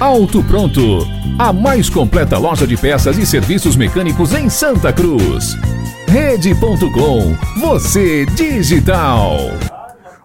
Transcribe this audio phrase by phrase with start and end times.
[0.00, 0.80] Auto Pronto,
[1.40, 5.56] a mais completa loja de peças e serviços mecânicos em Santa Cruz.
[6.06, 9.38] Rede.com, você digital.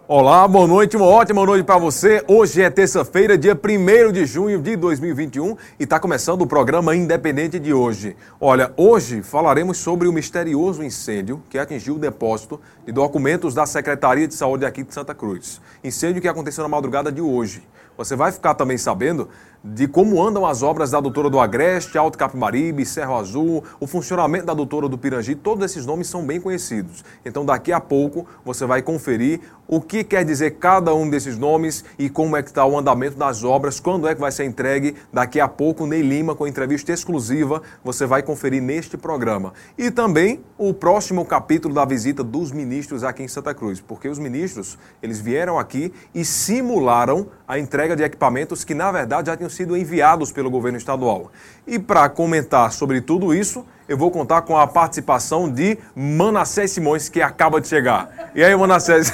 [0.06, 2.22] Olá, boa noite, uma ótima noite para você.
[2.28, 7.58] Hoje é terça-feira, dia 1 de junho de 2021 e está começando o programa Independente
[7.58, 8.16] de hoje.
[8.40, 14.28] Olha, hoje falaremos sobre o misterioso incêndio que atingiu o depósito de documentos da Secretaria
[14.28, 15.60] de Saúde aqui de Santa Cruz.
[15.82, 17.64] Incêndio que aconteceu na madrugada de hoje.
[17.96, 19.28] Você vai ficar também sabendo
[19.64, 24.44] de como andam as obras da Doutora do Agreste, Alto Capibaribe, Cerro Azul, o funcionamento
[24.44, 27.02] da Doutora do Pirangi, todos esses nomes são bem conhecidos.
[27.24, 31.82] Então daqui a pouco você vai conferir o que quer dizer cada um desses nomes
[31.98, 34.94] e como é que está o andamento das obras, quando é que vai ser entregue.
[35.10, 39.54] Daqui a pouco, Ney Lima, com entrevista exclusiva, você vai conferir neste programa.
[39.78, 44.18] E também o próximo capítulo da visita dos ministros aqui em Santa Cruz, porque os
[44.18, 49.53] ministros, eles vieram aqui e simularam a entrega de equipamentos que, na verdade, já tinham
[49.54, 51.30] sido enviados pelo governo estadual.
[51.66, 57.08] E para comentar sobre tudo isso, eu vou contar com a participação de Manassés Simões,
[57.08, 58.30] que acaba de chegar.
[58.34, 59.12] E aí, Manassés?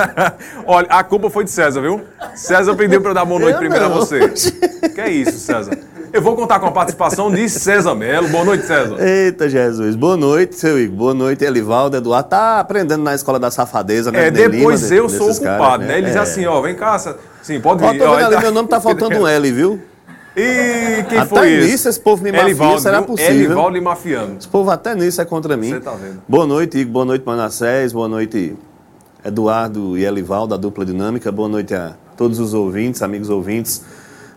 [0.66, 2.02] Olha, a culpa foi de César, viu?
[2.34, 3.96] César pediu para dar boa noite eu primeiro não.
[3.96, 4.28] a você.
[4.94, 5.78] Que é isso, César?
[6.16, 8.26] Eu vou contar com a participação de César Melo.
[8.28, 8.96] Boa noite, César.
[8.98, 9.94] Eita, Jesus.
[9.94, 10.96] Boa noite, seu Igor.
[10.96, 12.30] Boa noite, Elivaldo, Eduardo.
[12.30, 14.28] Tá aprendendo na escola da safadeza, né?
[14.28, 15.86] É, depois Lima, eu sou o culpado, caras, né?
[15.88, 15.98] né?
[15.98, 16.08] Ele é.
[16.08, 16.98] diz assim, ó, vem cá,
[17.42, 18.02] Sim, pode vir.
[18.02, 18.40] Ó, ali, tá...
[18.40, 19.78] meu nome tá faltando um L, viu?
[20.34, 21.88] E quem até foi nisso, esse?
[21.90, 23.34] esse povo me mafia, Elivaldo, será possível?
[23.34, 24.36] Elivaldo e mafiano.
[24.38, 25.68] Esse povo até nisso é contra mim.
[25.68, 26.22] Você tá vendo.
[26.26, 26.92] Boa noite, Igor.
[26.94, 27.92] Boa noite, Manassés.
[27.92, 28.56] Boa noite,
[29.22, 31.30] Eduardo e Elivaldo, da dupla dinâmica.
[31.30, 33.84] Boa noite a todos os ouvintes, amigos ouvintes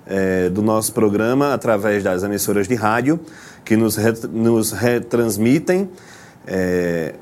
[0.09, 3.19] é, do nosso programa, através das emissoras de rádio,
[3.63, 5.89] que nos, ret nos retransmitem.
[6.47, 7.13] É,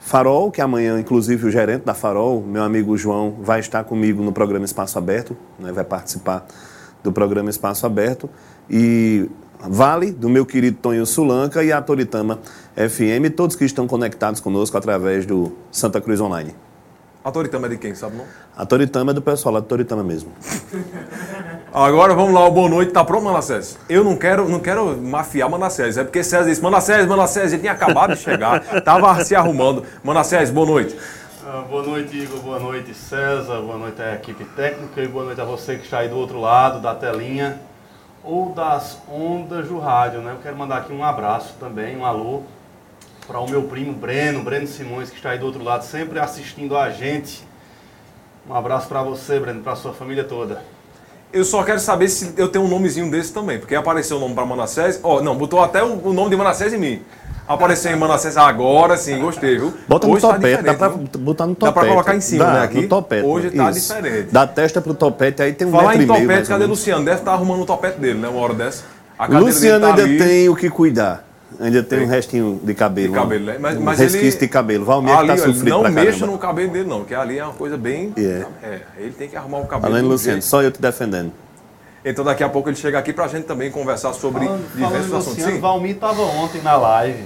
[0.00, 4.32] Farol, que amanhã, inclusive, o gerente da Farol, meu amigo João, vai estar comigo no
[4.32, 6.46] programa Espaço Aberto, né, vai participar
[7.02, 8.28] do programa Espaço Aberto.
[8.68, 9.28] E
[9.66, 12.38] Vale, do meu querido Tonho Sulanca, e a Toritama
[12.76, 16.54] FM, todos que estão conectados conosco através do Santa Cruz Online.
[17.24, 18.26] A Toritama é de quem, sabe não?
[18.54, 20.30] A Toritama é do pessoal lá do Toritama mesmo.
[21.74, 22.92] Agora vamos lá, o boa noite.
[22.92, 23.76] Tá pronto, Manassés?
[23.88, 25.98] Eu não quero, não quero mafiar Manassés.
[25.98, 29.84] É porque César disse, Manassés, Manassés, ele tinha acabado de chegar, tava se arrumando.
[30.04, 30.96] Manassés, boa noite.
[31.44, 32.38] Ah, boa noite, Igor.
[32.38, 33.60] Boa noite, César.
[33.60, 36.40] Boa noite à equipe técnica e boa noite a você que está aí do outro
[36.40, 37.58] lado da telinha
[38.22, 40.30] ou das ondas do rádio, né?
[40.30, 42.44] Eu quero mandar aqui um abraço também, um alô
[43.26, 46.76] para o meu primo Breno, Breno Simões, que está aí do outro lado, sempre assistindo
[46.76, 47.44] a gente.
[48.48, 50.62] Um abraço para você, Breno, para a sua família toda.
[51.34, 54.36] Eu só quero saber se eu tenho um nomezinho desse também, porque apareceu o nome
[54.36, 55.00] para Manassés.
[55.02, 57.02] Ó, oh, não, botou até o, nome de Manassés em mim.
[57.46, 59.74] Apareceu em Manassés agora sim, gostei, viu?
[59.88, 61.74] Bota Hoje no tá topete, tá dá pra botar no topete.
[61.74, 62.62] Dá pra colocar em cima, dá, né?
[62.62, 62.82] Aqui.
[62.82, 63.26] No topete.
[63.26, 63.80] Hoje tá Isso.
[63.80, 64.32] diferente.
[64.32, 67.04] Da testa pro topete, aí tem um Falar em topete, meio, cadê Luciano?
[67.04, 68.28] Deve estar tá arrumando o topete dele, né?
[68.28, 68.84] Uma hora dessa.
[69.28, 70.18] Luciano tá ainda ali.
[70.18, 71.24] tem o que cuidar.
[71.60, 73.12] Ainda tem, tem um restinho de cabelo.
[73.12, 73.56] De cabelo, né?
[73.58, 74.84] Mas, um mas resquício ele, de cabelo.
[74.84, 77.76] Valmir ali, tá sofrido Não mexa no cabelo dele, não, porque ali é uma coisa
[77.76, 78.12] bem.
[78.16, 78.48] Yeah.
[78.62, 79.92] É, ele tem que arrumar o cabelo.
[79.92, 81.32] Além do Luciano, só eu te defendendo.
[82.04, 85.16] Então daqui a pouco ele chega aqui pra gente também conversar sobre falando, diversos falando
[85.16, 85.28] assuntos.
[85.28, 85.60] Luciano, Sim.
[85.60, 87.24] Valmir estava ontem na live.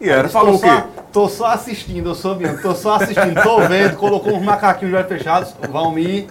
[0.00, 0.68] E era, falou o quê?
[0.68, 4.92] Só, tô só assistindo, eu sou Biano, tô só assistindo, tô vendo, colocou uns macaquinhos
[4.92, 5.54] de olhos fechados.
[5.70, 6.26] Valmir,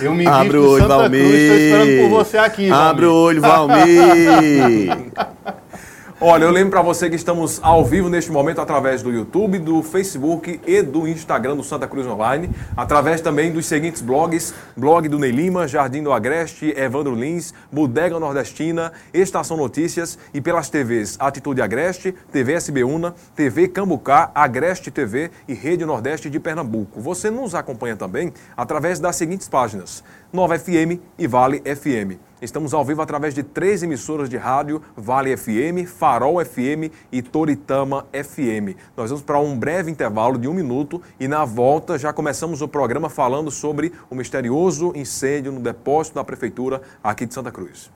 [0.00, 1.20] eu me Abre o olho, Santa Valmir.
[1.20, 5.12] Cruz, tô esperando por você aqui, Abre o olho, Valmir.
[6.24, 9.82] Olha, eu lembro para você que estamos ao vivo neste momento através do YouTube, do
[9.82, 15.18] Facebook e do Instagram do Santa Cruz Online, através também dos seguintes blogs: blog do
[15.18, 21.60] Ney Lima, Jardim do Agreste, Evandro Lins, Bodega Nordestina, Estação Notícias e pelas TVs Atitude
[21.60, 27.00] Agreste, TV SBUNA, TV Cambucá, Agreste TV e Rede Nordeste de Pernambuco.
[27.00, 32.18] Você nos acompanha também através das seguintes páginas: Nova FM e Vale FM.
[32.40, 38.06] Estamos ao vivo através de três emissoras de rádio: Vale FM, Farol FM e Toritama
[38.12, 38.74] FM.
[38.96, 42.68] Nós vamos para um breve intervalo de um minuto e na volta já começamos o
[42.68, 47.90] programa falando sobre o misterioso incêndio no depósito da prefeitura aqui de Santa Cruz.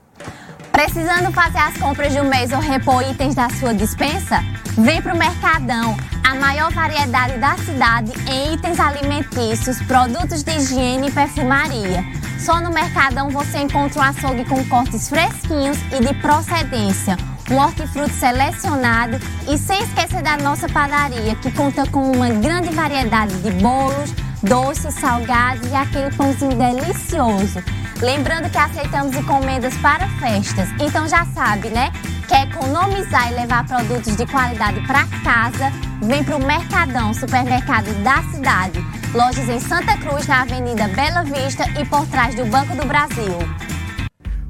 [0.71, 4.43] Precisando fazer as compras de um mês ou repor itens da sua dispensa?
[4.77, 11.07] Vem para o Mercadão, a maior variedade da cidade em itens alimentícios, produtos de higiene
[11.07, 12.05] e perfumaria.
[12.37, 17.17] Só no Mercadão você encontra um açougue com cortes fresquinhos e de procedência,
[17.49, 19.17] um hortifruti selecionado
[19.49, 24.93] e sem esquecer da nossa padaria, que conta com uma grande variedade de bolos, doces,
[24.95, 27.63] salgados e aquele pãozinho delicioso.
[28.01, 31.91] Lembrando que aceitamos encomendas para festas, então já sabe, né?
[32.27, 35.71] Quer economizar e levar produtos de qualidade para casa?
[36.01, 38.85] Vem para o Mercadão, supermercado da cidade.
[39.13, 43.37] Lojas em Santa Cruz, na Avenida Bela Vista e por trás do Banco do Brasil.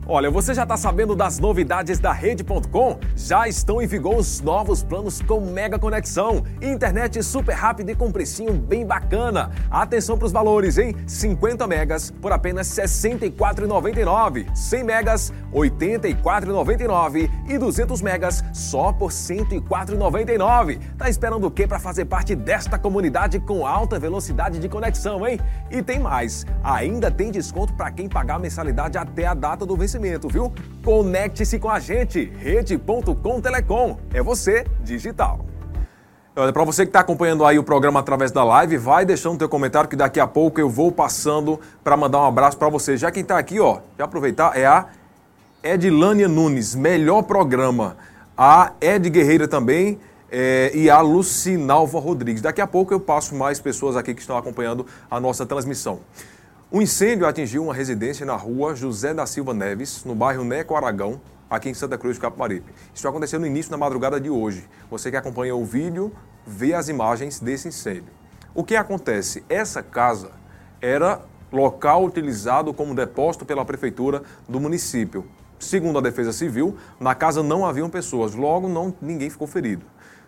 [0.09, 2.97] Olha, você já está sabendo das novidades da Rede.com?
[3.13, 8.09] Já estão em vigor os novos planos com mega conexão, internet super rápida e com
[8.09, 9.51] precinho bem bacana.
[9.69, 10.95] Atenção para os valores, hein?
[11.05, 19.07] 50 megas por apenas R$ 64,99, 100 megas R$ 84,99 e 200 megas só por
[19.07, 20.79] R$ 104,99.
[20.97, 25.37] Tá esperando o quê para fazer parte desta comunidade com alta velocidade de conexão, hein?
[25.69, 29.75] E tem mais, ainda tem desconto para quem pagar a mensalidade até a data do
[29.75, 29.96] vencimento
[30.29, 30.53] viu?
[30.83, 33.97] Conecte-se com a gente, rede.com Telecom.
[34.13, 35.45] É você, digital.
[36.35, 39.37] Olha, para você que está acompanhando aí o programa através da live, vai deixando o
[39.39, 42.95] teu comentário que daqui a pouco eu vou passando para mandar um abraço para você.
[42.95, 44.85] Já quem está aqui, ó, já aproveitar, é a
[45.63, 47.97] Edilânia Nunes, melhor programa.
[48.37, 49.99] A Ed Guerreira também
[50.31, 52.41] é, e a Lucinalva Rodrigues.
[52.41, 56.01] Daqui a pouco eu passo mais pessoas aqui que estão acompanhando a nossa transmissão.
[56.69, 61.21] Um incêndio atingiu uma residência na rua José da Silva Neves, no bairro Neco Aragão,
[61.49, 62.73] aqui em Santa Cruz de Capibaribe.
[62.93, 64.67] Isso aconteceu no início da madrugada de hoje.
[64.91, 66.11] Você que acompanha o vídeo,
[66.45, 68.11] vê as imagens desse incêndio.
[68.53, 69.45] O que acontece?
[69.47, 70.31] Essa casa
[70.81, 71.21] era
[71.53, 75.25] local utilizado como depósito pela prefeitura do município.
[75.57, 79.85] Segundo a Defesa Civil, na casa não haviam pessoas, logo não, ninguém ficou ferido.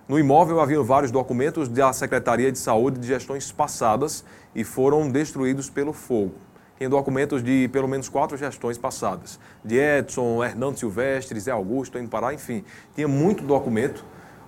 [0.10, 4.26] No imóvel haviam vários documentos da Secretaria de Saúde de gestões passadas
[4.56, 6.34] e foram destruídos pelo fogo.
[6.80, 9.40] Tem documentos de pelo menos quatro gestões passadas.
[9.64, 12.64] De Edson, Hernando Silvestre, Zé Augusto, indo parar, enfim.
[12.96, 14.04] Tinha muito documento.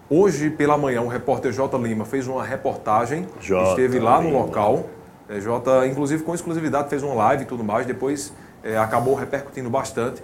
[0.09, 1.77] Hoje, pela manhã, o repórter J.
[1.77, 3.69] Lima fez uma reportagem, J.
[3.69, 4.89] esteve lá no local.
[5.29, 7.85] É, J, inclusive com exclusividade, fez uma live e tudo mais.
[7.85, 8.33] Depois
[8.63, 10.23] é, acabou repercutindo bastante.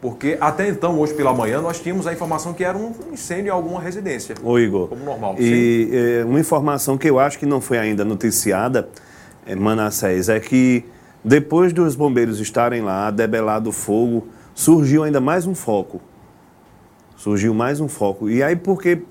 [0.00, 3.50] Porque até então, hoje pela manhã, nós tínhamos a informação que era um incêndio em
[3.50, 4.36] alguma residência.
[4.44, 4.88] Ô Igor.
[4.88, 5.34] Como normal.
[5.38, 8.88] E é, uma informação que eu acho que não foi ainda noticiada,
[9.44, 10.84] é, Manassés, é que
[11.24, 16.00] depois dos bombeiros estarem lá, debelado o fogo, surgiu ainda mais um foco.
[17.16, 18.30] Surgiu mais um foco.
[18.30, 19.02] E aí, porque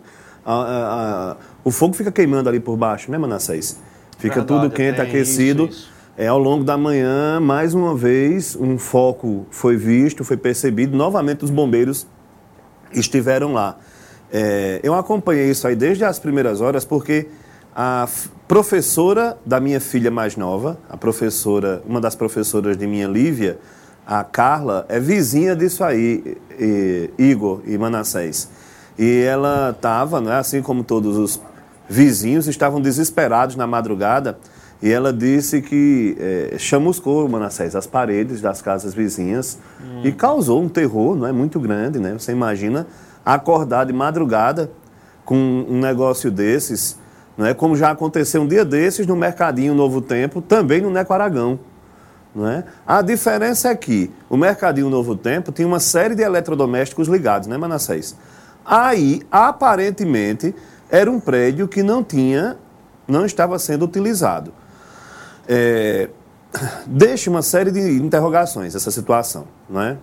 [0.45, 3.78] a, a, a, o fogo fica queimando ali por baixo, né, Manassés?
[4.18, 5.66] Fica Verdade, tudo quente, aquecido.
[5.66, 5.96] Isso, isso.
[6.19, 10.98] É, ao longo da manhã, mais uma vez, um foco foi visto, foi percebido.
[10.98, 12.08] Novamente, os bombeiros
[12.92, 13.78] estiveram lá.
[14.34, 17.28] É, eu acompanhei isso aí desde as primeiras horas, porque
[17.75, 18.10] a
[18.48, 23.60] professora da minha filha mais nova, a professora, uma das professoras de minha Lívia,
[24.04, 28.50] a Carla, é vizinha disso aí, e, Igor e Manassés.
[28.98, 31.40] E ela estava, né, assim como todos os
[31.88, 34.40] vizinhos, estavam desesperados na madrugada
[34.81, 40.02] e ela disse que é, chamuscou Manassés as paredes das casas vizinhas hum.
[40.04, 42.14] e causou um terror não é muito grande, né?
[42.14, 42.86] Você imagina
[43.26, 44.69] acordar de madrugada
[45.26, 46.98] com um negócio desses,
[47.36, 47.56] não é?
[47.56, 51.60] Como já aconteceu um dia desses no Mercadinho Novo Tempo, também no Neco Aragão.
[52.36, 52.64] Não é?
[52.86, 57.57] A diferença é que o Mercadinho Novo Tempo tinha uma série de eletrodomésticos ligados, né,
[57.57, 58.16] Manassés?
[58.64, 60.54] Aí, aparentemente,
[60.88, 62.57] era um prédio que não tinha,
[63.07, 64.54] não estava sendo utilizado
[65.47, 66.09] é,
[66.85, 69.97] deixa uma série de interrogações essa situação, não é?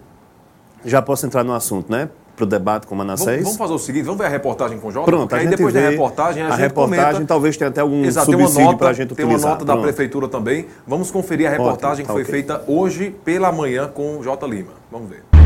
[0.85, 2.09] Já posso entrar no assunto, né?
[2.37, 3.27] Para o debate com o Manassés.
[3.27, 5.07] Vamos, vamos fazer o seguinte, vamos ver a reportagem com o Jota?
[5.07, 7.27] Pronto, a aí gente depois da reportagem a, a reportagem comenta.
[7.27, 9.37] talvez tenha até algum Exato, subsídio para a gente utilizar.
[9.37, 9.77] Tem uma nota Pronto.
[9.79, 10.67] da prefeitura também.
[10.87, 12.33] Vamos conferir a reportagem Ótimo, tá que foi okay.
[12.33, 14.47] feita hoje pela manhã com o J.
[14.49, 14.73] Lima.
[14.91, 15.44] Vamos ver.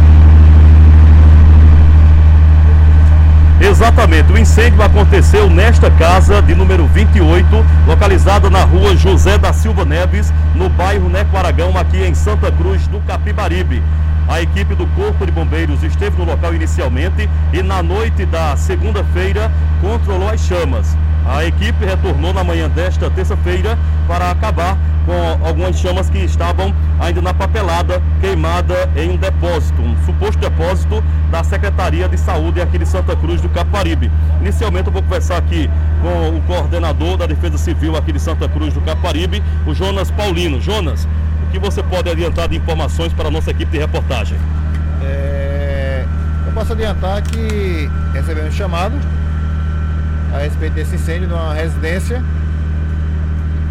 [3.61, 7.45] Exatamente, o incêndio aconteceu nesta casa de número 28,
[7.89, 12.87] localizada na rua José da Silva Neves, no bairro Neco Aragão, aqui em Santa Cruz
[12.87, 13.83] do Capibaribe.
[14.29, 19.51] A equipe do Corpo de Bombeiros esteve no local inicialmente e na noite da segunda-feira
[19.81, 20.97] controlou as chamas.
[21.29, 27.21] A equipe retornou na manhã desta terça-feira para acabar com algumas chamas que estavam ainda
[27.21, 32.87] na papelada, queimada em um depósito, um suposto depósito da Secretaria de Saúde aqui de
[32.87, 34.11] Santa Cruz do Caparibe.
[34.41, 35.69] Inicialmente eu vou conversar aqui
[36.01, 40.59] com o coordenador da Defesa Civil aqui de Santa Cruz do Caparibe, o Jonas Paulino.
[40.63, 41.07] Jonas,
[41.47, 44.39] o que você pode adiantar de informações para a nossa equipe de reportagem?
[45.03, 46.07] É,
[46.47, 48.99] eu posso adiantar que recebemos chamado
[50.35, 52.23] a respeito desse incêndio numa residência.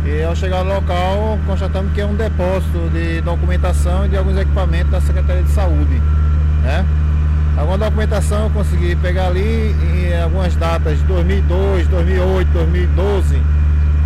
[0.06, 4.38] E ao chegar no local, constatamos que é um depósito de documentação e de alguns
[4.38, 6.02] equipamentos da Secretaria de Saúde.
[6.64, 6.86] Né?
[7.58, 13.42] Alguma documentação eu consegui pegar ali em algumas datas de 2002, 2008, 2012,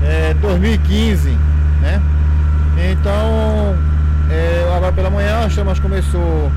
[0.03, 1.29] é, 2015,
[1.81, 2.01] né?
[2.91, 3.75] Então,
[4.31, 6.49] é, agora pela manhã a chamas começou,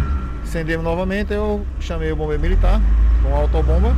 [0.44, 2.80] acendemos novamente, eu chamei o bombeiro militar
[3.22, 3.92] com a autobomba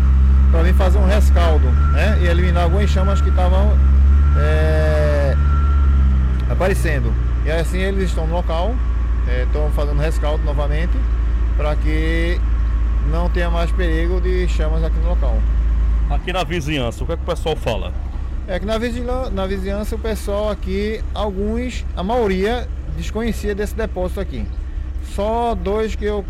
[0.56, 2.18] para vir fazer um rescaldo né?
[2.22, 3.76] e eliminar algumas chamas que estavam
[4.38, 5.36] é,
[6.48, 7.12] aparecendo.
[7.44, 8.74] E assim eles estão no local,
[9.28, 10.96] é, estão fazendo rescaldo novamente
[11.58, 12.40] para que
[13.10, 15.38] não tenha mais perigo de chamas aqui no local.
[16.08, 17.92] Aqui na vizinhança, o que, é que o pessoal fala?
[18.48, 18.78] É que na
[19.30, 24.46] na vizinhança o pessoal aqui, alguns, a maioria desconhecia desse depósito aqui.
[25.14, 26.24] Só dois que eu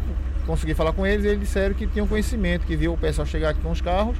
[0.47, 3.61] consegui falar com eles, eles disseram que tinham conhecimento, que viu o pessoal chegar aqui
[3.61, 4.17] com os carros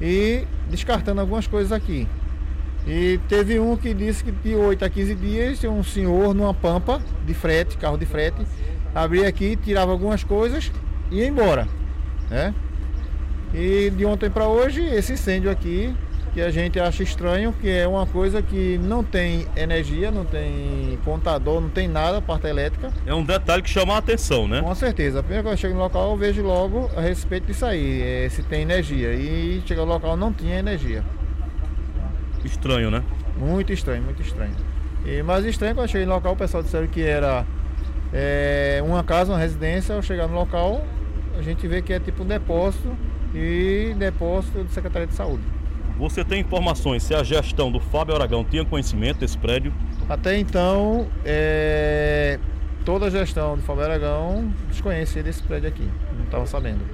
[0.00, 2.08] e descartando algumas coisas aqui.
[2.86, 7.02] E teve um que disse que de 8 a 15 dias um senhor numa pampa
[7.26, 8.46] de frete, carro de frete,
[8.94, 10.70] abria aqui, tirava algumas coisas
[11.10, 11.68] e ia embora.
[12.30, 12.54] Né?
[13.52, 15.94] E de ontem para hoje, esse incêndio aqui
[16.36, 20.98] que a gente acha estranho, que é uma coisa que não tem energia, não tem
[21.02, 22.92] contador, não tem nada, parte elétrica.
[23.06, 24.60] É um detalhe que chama a atenção, né?
[24.60, 25.20] Com certeza.
[25.20, 28.02] A primeira vez que eu chego no local, eu vejo logo a respeito disso aí,
[28.02, 29.14] é, se tem energia.
[29.14, 31.02] E chega no local, não tinha energia.
[32.44, 33.02] Estranho, né?
[33.38, 34.52] Muito estranho, muito estranho.
[35.06, 37.46] E mais estranho, quando eu cheguei no local, o pessoal disseram que era
[38.12, 39.94] é, uma casa, uma residência.
[39.94, 40.84] Ao chegar no local,
[41.38, 42.94] a gente vê que é tipo um depósito
[43.34, 45.56] e depósito de Secretaria de Saúde.
[45.98, 49.72] Você tem informações se a gestão do Fábio Aragão tinha conhecimento desse prédio?
[50.08, 52.38] Até então, é,
[52.84, 56.84] toda a gestão do Fábio Aragão desconhecia desse prédio aqui, não estava sabendo.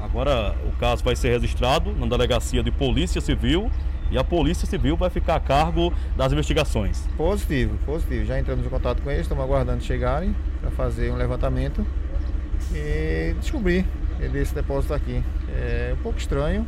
[0.00, 3.70] Agora o caso vai ser registrado na delegacia de Polícia Civil
[4.10, 7.06] e a Polícia Civil vai ficar a cargo das investigações.
[7.16, 8.24] Positivo, positivo.
[8.24, 11.86] Já entramos em contato com eles, estamos aguardando chegarem para fazer um levantamento
[12.74, 13.86] e descobrir
[14.34, 15.22] esse depósito aqui.
[15.54, 16.66] É um pouco estranho,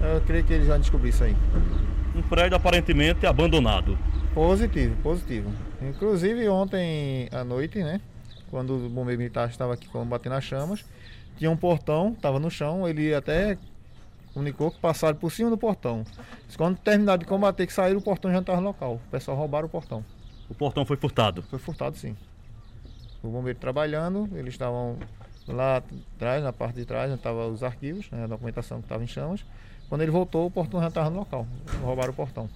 [0.00, 1.36] eu creio que eles vão descobrir isso aí.
[2.14, 3.98] Um prédio aparentemente abandonado.
[4.34, 5.50] Positivo, positivo.
[5.80, 8.00] Inclusive ontem à noite, né?
[8.50, 10.84] Quando o bombeiro militar estava aqui combatendo as chamas,
[11.36, 13.58] tinha um portão, estava no chão, ele até
[14.32, 16.04] comunicou que passaram por cima do portão.
[16.56, 19.00] Quando terminaram de combater, que saíram, o portão já estava no local.
[19.06, 20.04] O pessoal roubaram o portão.
[20.48, 21.42] O portão foi furtado?
[21.42, 22.14] Foi furtado, sim.
[23.22, 24.96] O bombeiro trabalhando, eles estavam
[25.48, 25.82] lá
[26.16, 29.44] atrás, na parte de trás, estavam os arquivos, né, a documentação que estava em chamas.
[29.88, 31.46] Quando ele voltou, o portão já estava no local.
[31.82, 32.48] Roubaram o portão.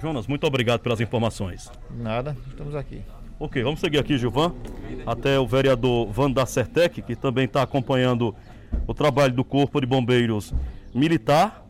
[0.00, 1.70] Jonas, muito obrigado pelas informações.
[1.90, 3.02] Nada, estamos aqui.
[3.38, 4.54] Ok, vamos seguir aqui, Gilvan,
[5.06, 8.34] até o vereador Van da Sertec, que também está acompanhando
[8.86, 10.54] o trabalho do Corpo de Bombeiros
[10.94, 11.64] Militar,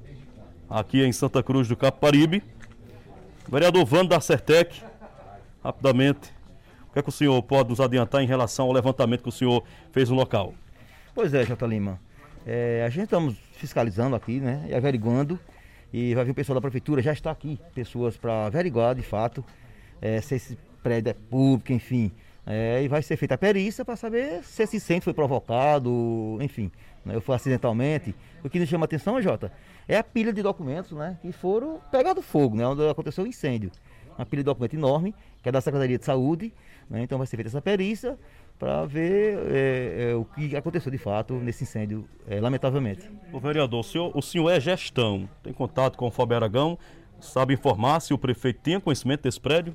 [0.70, 2.42] aqui em Santa Cruz do Caparibe.
[3.48, 4.80] Vereador Van da Sertec,
[5.62, 6.32] rapidamente,
[6.88, 9.32] o que é que o senhor pode nos adiantar em relação ao levantamento que o
[9.32, 9.62] senhor
[9.92, 10.54] fez no local?
[11.14, 12.00] Pois é, Jota Lima.
[12.46, 14.64] É, a gente estamos fiscalizando aqui, né?
[14.68, 15.38] E averiguando.
[15.92, 19.44] E vai vir o pessoal da prefeitura, já está aqui, pessoas para averiguar de fato
[20.00, 22.12] é, se esse prédio é público, enfim.
[22.46, 26.70] É, e vai ser feita a perícia para saber se esse incêndio foi provocado, enfim,
[27.04, 28.14] né, foi acidentalmente.
[28.44, 29.50] O que nos chama atenção, Jota,
[29.88, 33.72] é a pilha de documentos né, que foram pegados fogo, né, onde aconteceu o incêndio.
[34.16, 35.12] Uma pilha de documento enorme,
[35.42, 36.52] que é da Secretaria de Saúde,
[36.88, 38.16] né, então vai ser feita essa perícia
[38.58, 43.08] para ver é, é, o que aconteceu de fato nesse incêndio, é, lamentavelmente.
[43.32, 46.78] O vereador, o senhor, o senhor é gestão, tem contato com o Fábio Aragão,
[47.20, 49.74] sabe informar se o prefeito tinha conhecimento desse prédio?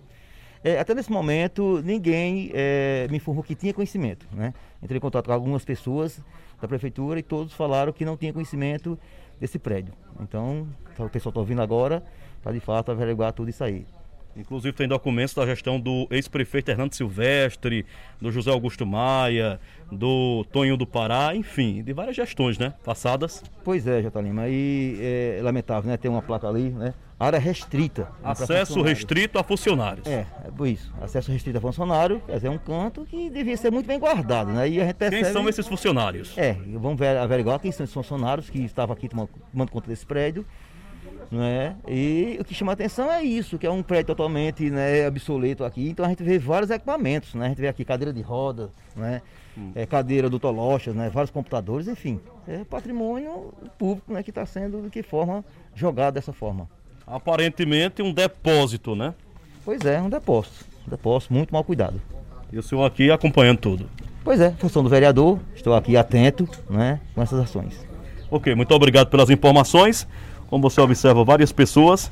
[0.63, 4.27] É, até nesse momento, ninguém é, me informou que tinha conhecimento.
[4.31, 4.53] Né?
[4.81, 6.21] Entrei em contato com algumas pessoas
[6.61, 8.97] da prefeitura e todos falaram que não tinha conhecimento
[9.39, 9.93] desse prédio.
[10.19, 10.67] Então,
[10.99, 12.03] o pessoal está ouvindo agora
[12.43, 13.85] para de fato averiguar tudo isso aí.
[14.35, 17.85] Inclusive tem documentos da gestão do ex-prefeito Hernando Silvestre,
[18.19, 19.59] do José Augusto Maia,
[19.91, 22.73] do Tonho do Pará, enfim, de várias gestões, né?
[22.83, 23.43] Passadas.
[23.63, 24.47] Pois é, Jota Lima.
[24.47, 25.97] E é lamentável, né?
[25.97, 26.93] Tem uma placa ali, né?
[27.19, 28.07] Área restrita.
[28.23, 30.07] Acesso restrito a funcionários.
[30.07, 30.91] É, é isso.
[30.99, 34.51] Acesso restrito a funcionário, quer dizer, é um canto que devia ser muito bem guardado,
[34.51, 34.67] né?
[34.67, 35.23] E a gente percebe...
[35.23, 36.35] Quem são esses funcionários?
[36.35, 40.45] É, vamos averiguar quem são esses funcionários que estavam aqui tomando, tomando conta desse prédio
[41.31, 41.77] Né?
[41.87, 45.87] E o que chama atenção é isso, que é um prédio totalmente né, obsoleto aqui.
[45.87, 47.45] Então a gente vê vários equipamentos, né?
[47.45, 49.21] A gente vê aqui cadeira de roda, né?
[49.57, 49.71] Hum.
[49.73, 51.09] É, cadeira do Tolochas, né?
[51.09, 52.19] Vários computadores, enfim.
[52.45, 56.67] É patrimônio público né, que está sendo de que forma jogado dessa forma.
[57.07, 59.13] Aparentemente um depósito, né?
[59.63, 60.65] Pois é, um depósito.
[60.85, 62.01] Um depósito muito mal cuidado.
[62.51, 63.89] E o senhor aqui acompanhando tudo?
[64.21, 67.87] Pois é, função do vereador, estou aqui atento né, com essas ações.
[68.29, 70.07] Ok, muito obrigado pelas informações.
[70.51, 72.11] Como você observa, várias pessoas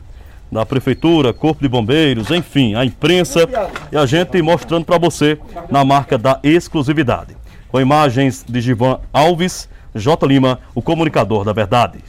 [0.50, 3.41] da prefeitura, corpo de bombeiros, enfim, a imprensa
[3.91, 5.38] e a gente mostrando para você
[5.69, 7.36] na marca da exclusividade.
[7.67, 10.25] Com imagens de Givan Alves, J.
[10.25, 12.00] Lima, o comunicador da verdade.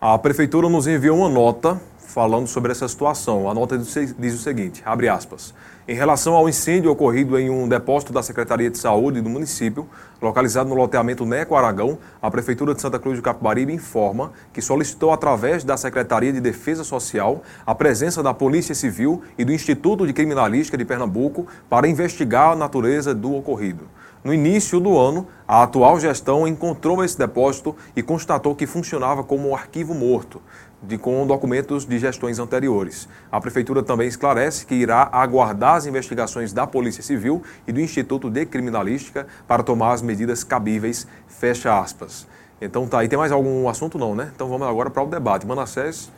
[0.00, 3.46] A prefeitura nos enviou uma nota falando sobre essa situação.
[3.46, 5.52] A nota diz o seguinte, abre aspas.
[5.88, 9.88] Em relação ao incêndio ocorrido em um depósito da Secretaria de Saúde do município,
[10.20, 15.12] localizado no loteamento Neco Aragão, a Prefeitura de Santa Cruz do Capibaribe informa que solicitou
[15.12, 20.12] através da Secretaria de Defesa Social a presença da Polícia Civil e do Instituto de
[20.12, 23.84] Criminalística de Pernambuco para investigar a natureza do ocorrido.
[24.24, 29.50] No início do ano, a atual gestão encontrou esse depósito e constatou que funcionava como
[29.50, 30.42] um arquivo morto
[30.86, 33.08] de, com documentos de gestões anteriores.
[33.30, 38.30] A Prefeitura também esclarece que irá aguardar as investigações da Polícia Civil e do Instituto
[38.30, 42.26] de Criminalística para tomar as medidas cabíveis, fecha aspas.
[42.60, 44.30] Então tá aí, tem mais algum assunto não, né?
[44.34, 45.46] Então vamos agora para o debate.
[45.46, 46.10] Manassés,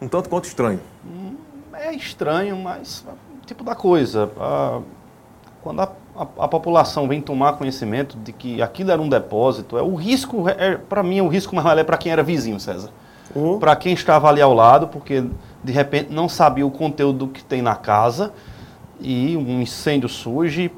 [0.00, 0.80] um tanto quanto estranho.
[1.04, 1.34] Hum,
[1.72, 3.04] é estranho, mas
[3.46, 4.30] tipo da coisa.
[4.38, 4.80] A,
[5.62, 9.82] quando a, a, a, população vem tomar conhecimento de que aquilo era um depósito, é
[9.82, 12.90] o risco, é, para mim, o risco maior é para quem era vizinho, César
[13.34, 13.58] uhum.
[13.58, 15.24] para quem estava ali ao lado, porque
[15.62, 18.32] de repente não sabia o conteúdo que tem na casa
[19.00, 20.72] e um incêndio surge,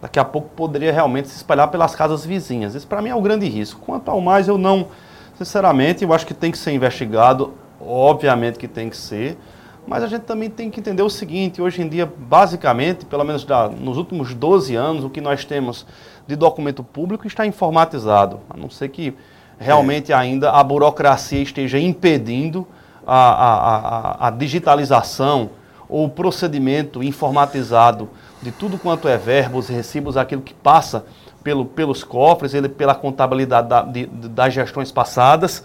[0.00, 2.74] daqui a pouco poderia realmente se espalhar pelas casas vizinhas.
[2.74, 3.80] Esse para mim é o grande risco.
[3.80, 4.88] Quanto ao mais, eu não,
[5.36, 9.38] sinceramente, eu acho que tem que ser investigado, obviamente que tem que ser,
[9.86, 13.44] mas a gente também tem que entender o seguinte, hoje em dia, basicamente, pelo menos
[13.44, 15.86] da, nos últimos 12 anos, o que nós temos
[16.26, 19.14] de documento público está informatizado, a não ser que
[19.58, 20.14] realmente é.
[20.14, 22.66] ainda a burocracia esteja impedindo
[23.06, 25.50] a, a, a, a digitalização
[25.88, 28.08] ou o procedimento informatizado
[28.42, 31.04] de tudo quanto é verbos, recibos, aquilo que passa
[31.42, 35.64] pelo, pelos cofres, ele, pela contabilidade da, de, das gestões passadas.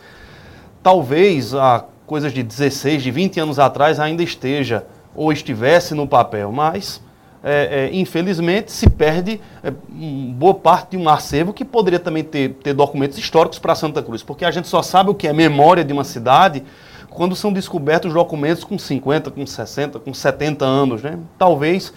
[0.83, 6.51] Talvez há coisas de 16, de 20 anos atrás ainda esteja ou estivesse no papel,
[6.51, 7.01] mas
[7.43, 12.49] é, é, infelizmente, se perde é, boa parte de um acervo que poderia também ter,
[12.55, 15.83] ter documentos históricos para Santa Cruz, porque a gente só sabe o que é memória
[15.83, 16.63] de uma cidade
[17.09, 21.01] quando são descobertos documentos com 50, com 60, com 70 anos.
[21.01, 21.17] Né?
[21.37, 21.93] Talvez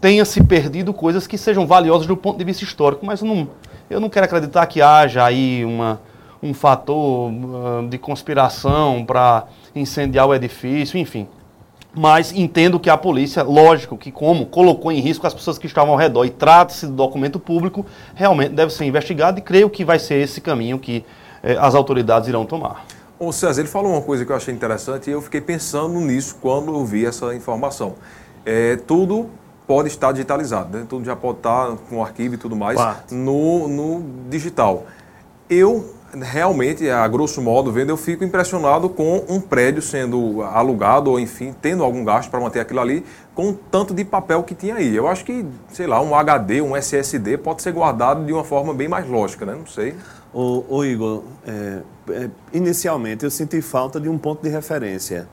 [0.00, 3.48] tenha se perdido coisas que sejam valiosas do ponto de vista histórico, mas eu não,
[3.88, 5.98] eu não quero acreditar que haja aí uma,
[6.42, 11.26] um fator uh, de conspiração para incendiar o edifício, enfim
[11.94, 15.92] mas entendo que a polícia, lógico que como colocou em risco as pessoas que estavam
[15.92, 19.98] ao redor e trata-se de documento público, realmente deve ser investigado e creio que vai
[19.98, 21.04] ser esse caminho que
[21.42, 22.84] eh, as autoridades irão tomar.
[23.18, 26.36] Ô César, ele falou uma coisa que eu achei interessante e eu fiquei pensando nisso
[26.40, 27.94] quando eu vi essa informação.
[28.44, 29.30] É, tudo
[29.66, 30.86] pode estar digitalizado, né?
[30.88, 32.78] tudo já pode estar com arquivo e tudo mais
[33.10, 34.84] no, no digital.
[35.48, 41.18] Eu realmente, a grosso modo, vendo, eu fico impressionado com um prédio sendo alugado ou,
[41.18, 44.76] enfim, tendo algum gasto para manter aquilo ali, com o tanto de papel que tinha
[44.76, 44.94] aí.
[44.94, 48.72] Eu acho que, sei lá, um HD, um SSD pode ser guardado de uma forma
[48.72, 49.54] bem mais lógica, né?
[49.54, 49.94] Não sei.
[50.32, 55.28] Ô, ô Igor, é, é, inicialmente eu senti falta de um ponto de referência.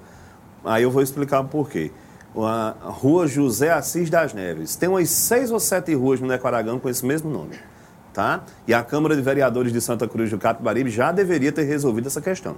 [0.64, 1.92] Aí eu vou explicar por quê.
[2.36, 4.76] A rua José Assis das Neves.
[4.76, 6.48] Tem umas seis ou sete ruas no Neco
[6.82, 7.71] com esse mesmo nome
[8.14, 8.44] tá?
[8.68, 12.22] E a Câmara de Vereadores de Santa Cruz do Capibaribe já deveria ter resolvido essa
[12.22, 12.56] questão.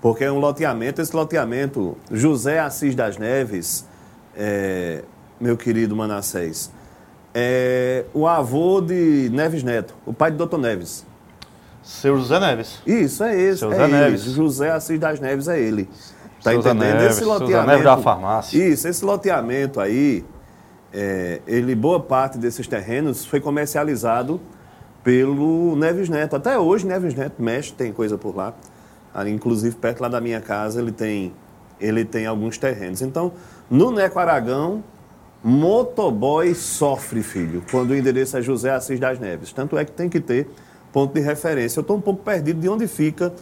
[0.00, 3.86] Porque é um loteamento, esse loteamento, José Assis das Neves,
[4.34, 5.02] é,
[5.38, 6.70] meu querido Manassés,
[7.34, 11.06] é o avô de Neves Neto, o pai de Doutor Neves.
[11.82, 12.82] Seu José Neves.
[12.86, 13.58] Isso, é esse.
[13.60, 14.22] Seu é José Neves.
[14.22, 15.88] José Assis das Neves é ele.
[16.42, 16.94] Tá Seu entendendo?
[16.94, 17.60] Neves, esse loteamento.
[17.60, 18.68] José Neves da farmácia.
[18.68, 20.24] Isso, esse loteamento aí,
[20.92, 24.40] é, ele, boa parte desses terrenos foi comercializado
[25.02, 26.36] pelo Neves Neto.
[26.36, 28.54] Até hoje, Neves Neto mexe, tem coisa por lá.
[29.14, 31.32] Ali, inclusive, perto lá da minha casa, ele tem,
[31.80, 33.02] ele tem alguns terrenos.
[33.02, 33.32] Então,
[33.70, 34.84] no Neco Aragão,
[35.42, 39.52] motoboy sofre, filho, quando o endereço é José Assis das Neves.
[39.52, 40.48] Tanto é que tem que ter
[40.92, 41.78] ponto de referência.
[41.78, 43.32] Eu estou um pouco perdido de onde fica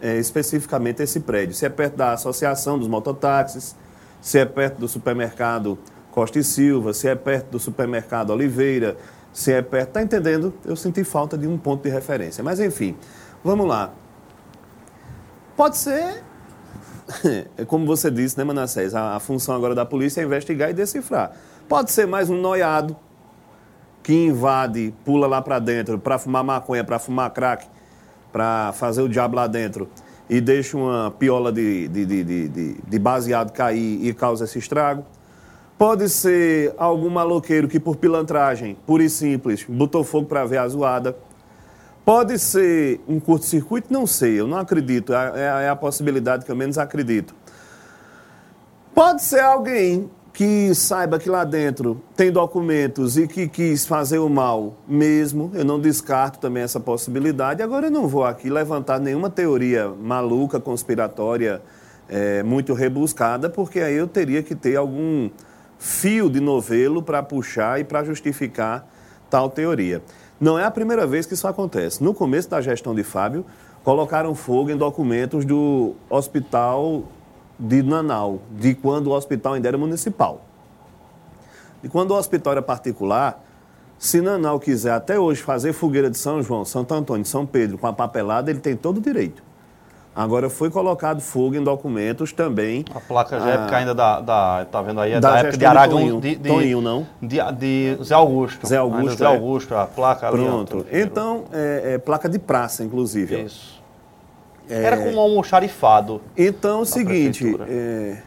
[0.00, 1.54] é, especificamente esse prédio.
[1.54, 3.76] Se é perto da Associação dos Mototáxis,
[4.20, 5.78] se é perto do supermercado
[6.10, 8.96] Costa e Silva, se é perto do supermercado Oliveira,
[9.32, 9.88] se é perto.
[9.88, 10.52] Está entendendo?
[10.64, 12.42] Eu senti falta de um ponto de referência.
[12.42, 12.96] Mas, enfim,
[13.44, 13.92] vamos lá.
[15.56, 16.22] Pode ser
[17.66, 18.94] como você disse, né, Manassés?
[18.94, 21.32] A, a função agora da polícia é investigar e decifrar.
[21.68, 22.96] Pode ser mais um noiado
[24.02, 27.66] que invade, pula lá para dentro para fumar maconha, para fumar crack,
[28.32, 29.88] para fazer o diabo lá dentro
[30.28, 35.04] e deixa uma piola de, de, de, de, de baseado cair e causa esse estrago.
[35.80, 40.68] Pode ser algum maloqueiro que, por pilantragem, pura e simples, botou fogo para ver a
[40.68, 41.16] zoada.
[42.04, 46.52] Pode ser um curto-circuito, não sei, eu não acredito, é, é, é a possibilidade que
[46.52, 47.34] eu menos acredito.
[48.94, 54.28] Pode ser alguém que saiba que lá dentro tem documentos e que quis fazer o
[54.28, 57.62] mal mesmo, eu não descarto também essa possibilidade.
[57.62, 61.62] Agora, eu não vou aqui levantar nenhuma teoria maluca, conspiratória,
[62.06, 65.30] é, muito rebuscada, porque aí eu teria que ter algum
[65.80, 68.86] fio de novelo para puxar e para justificar
[69.30, 70.02] tal teoria.
[70.38, 72.04] Não é a primeira vez que isso acontece.
[72.04, 73.46] No começo da gestão de Fábio,
[73.82, 77.04] colocaram fogo em documentos do Hospital
[77.58, 80.44] de Nanau, de quando o hospital ainda era municipal.
[81.82, 83.42] E quando o hospital era particular,
[83.98, 87.86] se Nanau quiser até hoje fazer fogueira de São João, Santo Antônio, São Pedro com
[87.86, 89.42] a papelada, ele tem todo o direito.
[90.20, 92.84] Agora foi colocado fogo em documentos também.
[92.94, 94.66] A placa já é época ainda da, da.
[94.70, 95.12] Tá vendo aí?
[95.12, 96.20] É da, da época de Aragão.
[96.20, 97.06] De, de, Toninho, não?
[97.22, 98.66] De, de Zé Augusto.
[98.66, 99.16] Zé Augusto.
[99.16, 100.84] Zé Augusto, a placa Pronto.
[100.90, 103.44] Ali, então, é, é, placa de praça, inclusive.
[103.44, 103.82] Isso.
[104.68, 104.84] É...
[104.84, 106.20] Era com um almoxarifado.
[106.36, 108.18] Então, é o seguinte, é...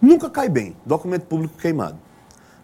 [0.00, 1.98] nunca cai bem documento público queimado.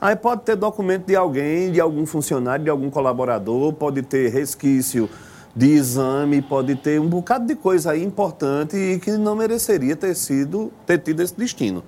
[0.01, 5.11] Aí pode ter documento de alguém, de algum funcionário, de algum colaborador, pode ter resquício
[5.55, 10.15] de exame, pode ter um bocado de coisa aí importante e que não mereceria ter
[10.15, 11.85] sido, ter tido esse destino.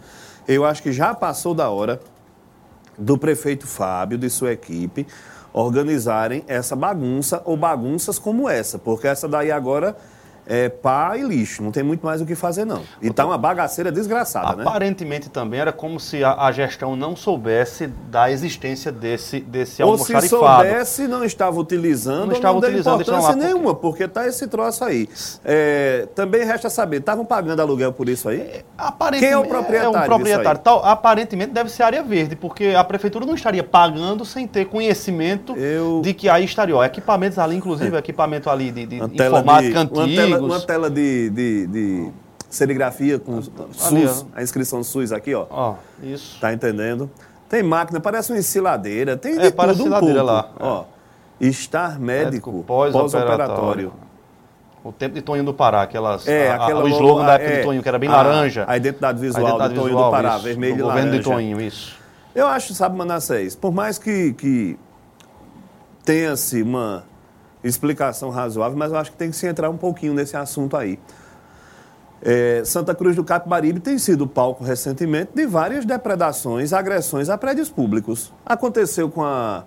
[0.46, 2.00] Eu acho que já passou da hora
[2.96, 5.06] do prefeito Fábio, de sua equipe,
[5.52, 9.96] organizarem essa bagunça ou bagunças como essa, porque essa daí agora
[10.46, 12.82] é, pá e lixo, não tem muito mais o que fazer não.
[13.02, 14.76] E tá uma bagaceira desgraçada, Aparentemente, né?
[14.76, 19.98] Aparentemente também era como se a, a, gestão não soubesse da existência desse, desse ou
[19.98, 24.84] se soubesse, não estava utilizando, não estava não utilizando importância nenhuma, porque tá esse troço
[24.84, 25.08] aí.
[25.44, 28.40] É, também resta saber, estavam pagando aluguel por isso aí?
[28.40, 28.64] É,
[29.18, 29.96] Quem é o proprietário?
[29.96, 30.60] É um proprietário.
[30.60, 35.56] Tal, aparentemente deve ser área verde, porque a prefeitura não estaria pagando sem ter conhecimento
[35.56, 36.00] Eu...
[36.02, 36.76] de que aí estaria.
[36.76, 41.66] Ó, equipamentos ali, inclusive, equipamento ali de, de informática antiga tela, uma tela de, de,
[41.66, 42.10] de
[42.48, 44.38] serigrafia com ali, SUS, ó.
[44.38, 45.46] a inscrição SUS aqui, ó.
[45.50, 46.38] Ó, isso.
[46.40, 47.10] Tá entendendo?
[47.48, 50.22] Tem máquina, parece uma ensiladeira, tem é, de tudo um pouco.
[50.22, 50.50] lá.
[50.58, 50.84] Ó,
[51.40, 53.90] estar médico, médico pós-operatório.
[53.90, 54.06] Pós
[54.86, 57.56] o tempo de Toninho do Pará, aquelas, é, a, aquela o slogan da época é,
[57.56, 58.64] de Toninho, que era bem a, laranja.
[58.68, 61.06] A identidade visual a identidade do Toninho visual, do Pará, isso, vermelho e laranja.
[61.06, 61.96] governo de Toninho, isso.
[62.32, 64.78] Eu acho, sabe, Manassés, por mais que, que
[66.04, 67.04] tenha-se uma
[67.66, 70.98] explicação razoável, mas eu acho que tem que se entrar um pouquinho nesse assunto aí.
[72.22, 77.68] É, Santa Cruz do Capibaribe tem sido palco recentemente de várias depredações, agressões a prédios
[77.68, 78.32] públicos.
[78.44, 79.64] Aconteceu com a,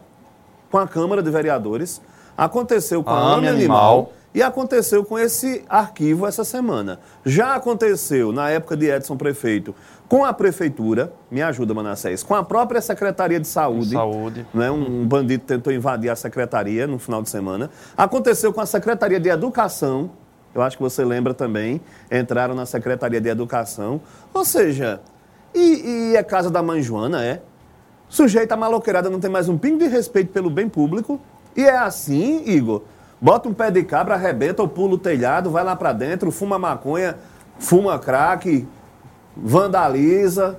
[0.71, 2.01] com a Câmara de Vereadores,
[2.35, 6.99] aconteceu com a, a AME Animal, Animal e aconteceu com esse arquivo essa semana.
[7.25, 9.73] Já aconteceu na época de Edson Prefeito
[10.07, 13.91] com a prefeitura, me ajuda, Manassés, com a própria Secretaria de Saúde.
[13.91, 14.45] Saúde.
[14.51, 17.69] Né, um, um bandido tentou invadir a secretaria no final de semana.
[17.95, 20.09] Aconteceu com a Secretaria de Educação,
[20.53, 21.79] eu acho que você lembra também,
[22.11, 24.01] entraram na Secretaria de Educação.
[24.33, 24.99] Ou seja,
[25.53, 27.41] e, e é casa da mãe Joana, é?
[28.07, 31.21] Sujeito a maloqueirada não tem mais um pingo de respeito pelo bem público.
[31.55, 32.81] E é assim, Igor.
[33.21, 36.57] Bota um pé de cabra, arrebenta ou pula o telhado, vai lá para dentro, fuma
[36.57, 37.17] maconha,
[37.57, 38.65] fuma crack,
[39.35, 40.57] vandaliza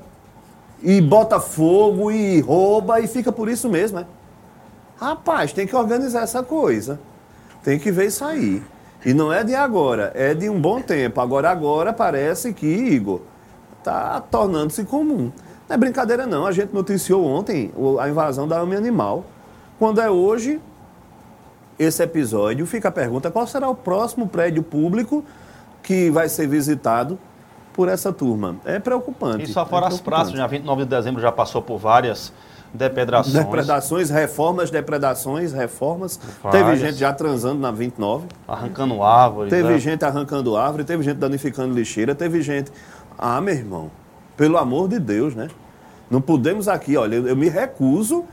[0.82, 4.06] e bota fogo e rouba e fica por isso mesmo, né?
[4.98, 7.00] Rapaz, tem que organizar essa coisa.
[7.64, 8.62] Tem que ver isso aí.
[9.04, 11.20] E não é de agora, é de um bom tempo.
[11.22, 13.22] Agora, agora parece que, Igor,
[13.82, 15.32] tá tornando-se comum.
[15.66, 19.24] Não é brincadeira não, a gente noticiou ontem a invasão da AME Animal.
[19.78, 20.60] Quando é hoje,
[21.80, 25.24] esse episódio, fica a pergunta, qual será o próximo prédio público
[25.82, 27.18] que vai ser visitado
[27.72, 28.56] por essa turma.
[28.66, 29.44] É preocupante.
[29.44, 32.34] E só fora é as praças, já 29 de dezembro já passou por várias
[32.74, 33.32] depredações.
[33.32, 36.20] Depredações, reformas, depredações, reformas.
[36.42, 36.62] Várias.
[36.62, 38.26] Teve gente já transando na 29.
[38.46, 39.48] Arrancando árvores.
[39.48, 39.78] Teve né?
[39.78, 42.70] gente arrancando árvore, teve gente danificando lixeira, teve gente.
[43.18, 43.90] Ah, meu irmão,
[44.36, 45.48] pelo amor de Deus, né?
[46.10, 48.26] Não podemos aqui, olha, eu, eu me recuso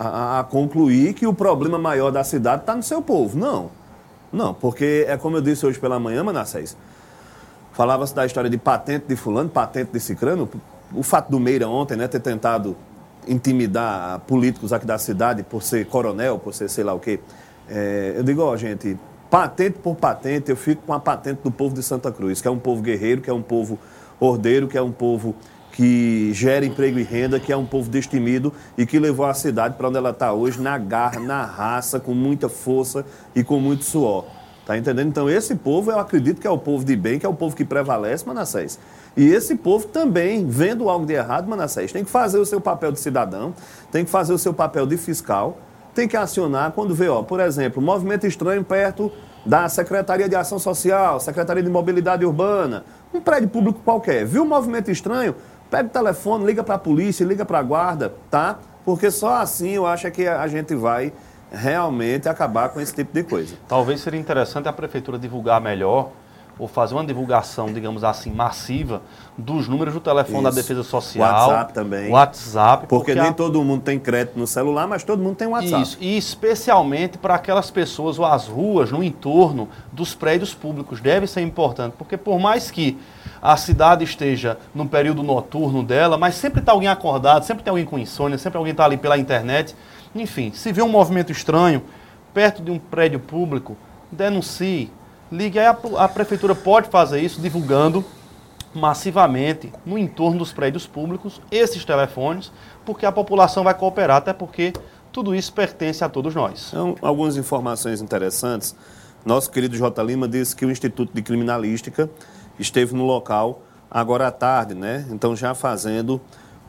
[0.00, 3.38] a, a, concluir que o problema maior da cidade está no seu povo.
[3.38, 3.70] Não.
[4.32, 6.74] Não, porque é como eu disse hoje pela manhã, Manassés.
[7.72, 10.48] Falava-se da história de patente de fulano, patente de cicrano.
[10.94, 12.74] O fato do Meira ontem, né, ter tentado
[13.28, 17.20] intimidar políticos aqui da cidade por ser coronel, por ser sei lá o quê.
[17.68, 21.74] É, eu digo, ó, gente, patente por patente, eu fico com a patente do povo
[21.74, 23.78] de Santa Cruz, que é um povo guerreiro, que é um povo
[24.18, 25.34] ordeiro, que é um povo
[25.80, 29.76] que gera emprego e renda, que é um povo destemido e que levou a cidade
[29.76, 33.02] para onde ela está hoje, na garra, na raça, com muita força
[33.34, 34.26] e com muito suor.
[34.66, 35.08] Tá entendendo?
[35.08, 37.56] Então, esse povo, eu acredito que é o povo de bem, que é o povo
[37.56, 38.78] que prevalece, Manassés.
[39.16, 42.92] E esse povo também, vendo algo de errado, Manassés, tem que fazer o seu papel
[42.92, 43.54] de cidadão,
[43.90, 45.56] tem que fazer o seu papel de fiscal,
[45.94, 49.10] tem que acionar quando vê, ó, por exemplo, movimento estranho perto
[49.46, 54.24] da Secretaria de Ação Social, Secretaria de Mobilidade Urbana, um prédio público qualquer.
[54.24, 55.34] Viu um movimento estranho?
[55.70, 58.58] Pega o telefone, liga para a polícia, liga para a guarda, tá?
[58.84, 61.12] Porque só assim eu acho que a gente vai
[61.52, 63.54] realmente acabar com esse tipo de coisa.
[63.68, 66.10] Talvez seria interessante a prefeitura divulgar melhor
[66.58, 69.00] ou fazer uma divulgação, digamos assim, massiva
[69.36, 70.42] dos números do telefone Isso.
[70.42, 71.48] da Defesa Social.
[71.48, 72.10] WhatsApp também.
[72.10, 72.86] WhatsApp.
[72.86, 73.32] Porque, porque nem a...
[73.32, 75.82] todo mundo tem crédito no celular, mas todo mundo tem WhatsApp.
[75.82, 81.00] Isso, e especialmente para aquelas pessoas ou as ruas no entorno dos prédios públicos.
[81.00, 82.98] Deve ser importante, porque por mais que
[83.42, 87.86] a cidade esteja no período noturno dela, mas sempre está alguém acordado, sempre tem alguém
[87.86, 89.74] com insônia, sempre alguém está ali pela internet.
[90.14, 91.82] Enfim, se vê um movimento estranho
[92.34, 93.76] perto de um prédio público,
[94.10, 94.90] denuncie,
[95.30, 95.58] ligue.
[95.58, 98.04] Aí a, a prefeitura pode fazer isso divulgando
[98.74, 102.52] massivamente no entorno dos prédios públicos esses telefones,
[102.84, 104.72] porque a população vai cooperar, até porque
[105.10, 106.68] tudo isso pertence a todos nós.
[106.68, 108.76] Então, algumas informações interessantes.
[109.24, 110.02] Nosso querido J.
[110.02, 112.08] Lima disse que o Instituto de Criminalística
[112.60, 115.06] esteve no local agora à tarde, né?
[115.10, 116.20] Então já fazendo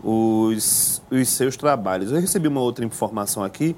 [0.04, 2.12] os, os seus trabalhos.
[2.12, 3.75] Eu recebi uma outra informação aqui,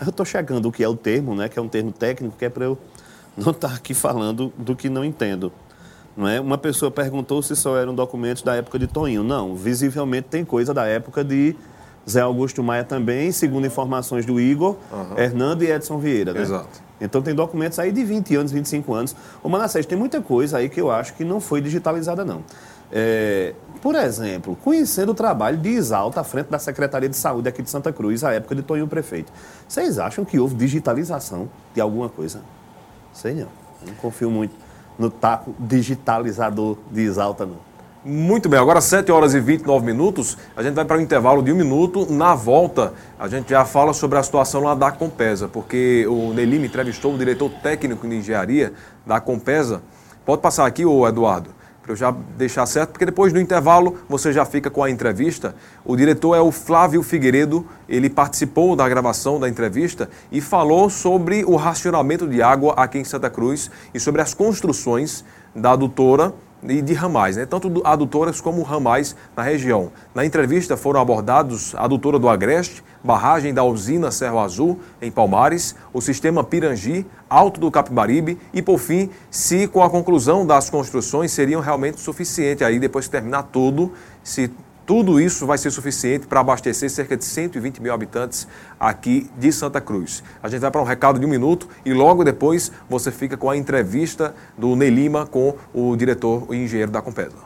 [0.00, 1.48] eu estou chegando o que é o termo, né?
[1.48, 2.78] Que é um termo técnico que é para eu
[3.36, 5.52] não estar tá aqui falando do que não entendo.
[6.16, 6.40] Não é?
[6.40, 9.22] Uma pessoa perguntou se só eram documentos da época de Toninho.
[9.22, 11.54] Não, visivelmente tem coisa da época de
[12.08, 15.18] Zé Augusto Maia também, segundo informações do Igor, uhum.
[15.18, 16.32] Hernando e Edson Vieira.
[16.32, 16.40] Né?
[16.40, 16.85] Exato.
[17.00, 19.16] Então tem documentos aí de 20 anos, 25 anos.
[19.42, 22.42] Ô Manassés, tem muita coisa aí que eu acho que não foi digitalizada, não.
[22.90, 27.62] É, por exemplo, conhecendo o trabalho de Isalta à frente da Secretaria de Saúde aqui
[27.62, 29.32] de Santa Cruz, à época de Toninho Prefeito.
[29.68, 32.40] Vocês acham que houve digitalização de alguma coisa?
[33.12, 33.48] Sei não.
[33.86, 34.54] Não confio muito
[34.98, 37.65] no taco digitalizador de Isalta, não.
[38.08, 41.50] Muito bem, agora 7 horas e 29 minutos, a gente vai para um intervalo de
[41.50, 42.06] um minuto.
[42.08, 46.64] Na volta, a gente já fala sobre a situação lá da Compesa, porque o Nelim
[46.64, 48.72] entrevistou o diretor técnico de engenharia
[49.04, 49.82] da Compesa.
[50.24, 51.50] Pode passar aqui, Eduardo,
[51.82, 55.56] para eu já deixar certo, porque depois do intervalo você já fica com a entrevista.
[55.84, 61.44] O diretor é o Flávio Figueiredo, ele participou da gravação da entrevista e falou sobre
[61.44, 66.80] o racionamento de água aqui em Santa Cruz e sobre as construções da adutora e
[66.80, 67.46] de ramais, né?
[67.46, 69.90] tanto adutoras como ramais na região.
[70.14, 75.76] Na entrevista foram abordados a adutora do Agreste, barragem da usina Cerro Azul, em Palmares,
[75.92, 81.32] o sistema Pirangi, Alto do Capibaribe e, por fim, se com a conclusão das construções
[81.32, 83.92] seriam realmente suficientes aí, depois que terminar tudo,
[84.22, 84.50] se
[84.86, 88.46] tudo isso vai ser suficiente para abastecer cerca de 120 mil habitantes
[88.78, 90.22] aqui de Santa Cruz.
[90.40, 93.50] A gente vai para um recado de um minuto e logo depois você fica com
[93.50, 97.45] a entrevista do Nelima com o diretor e engenheiro da Compesa.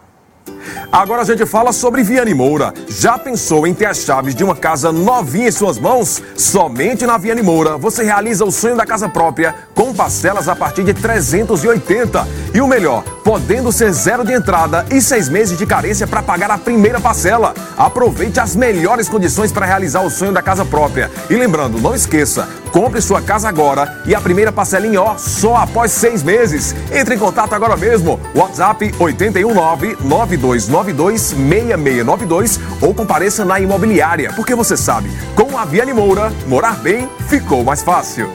[0.92, 2.74] Agora a gente fala sobre Viane Moura.
[2.88, 6.20] Já pensou em ter as chaves de uma casa novinha em suas mãos?
[6.36, 10.82] Somente na Viane Moura você realiza o sonho da casa própria com parcelas a partir
[10.82, 12.26] de 380.
[12.52, 16.50] E o melhor, podendo ser zero de entrada e seis meses de carência para pagar
[16.50, 17.54] a primeira parcela.
[17.78, 21.08] Aproveite as melhores condições para realizar o sonho da casa própria.
[21.30, 25.56] E lembrando, não esqueça, compre sua casa agora e a primeira parcela em ó só
[25.56, 26.74] após seis meses.
[26.92, 28.18] Entre em contato agora mesmo.
[28.34, 36.32] WhatsApp 819 9292 6692 ou compareça na imobiliária, porque você sabe, com a Viane Moura,
[36.46, 38.30] morar bem ficou mais fácil.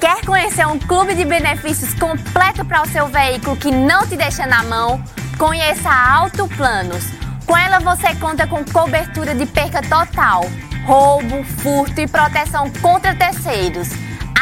[0.00, 4.46] Quer conhecer um clube de benefícios completo para o seu veículo que não te deixa
[4.46, 5.02] na mão?
[5.38, 7.04] Conheça a Auto Planos.
[7.46, 10.44] Com ela você conta com cobertura de perca total,
[10.86, 13.88] roubo, furto e proteção contra terceiros,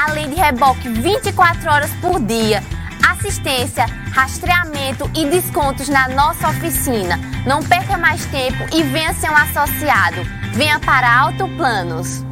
[0.07, 2.63] além de reboque 24 horas por dia
[3.09, 7.19] assistência, rastreamento e descontos na nossa oficina.
[7.47, 10.23] Não perca mais tempo e venha ser um associado.
[10.53, 12.25] Venha para Alto Planos.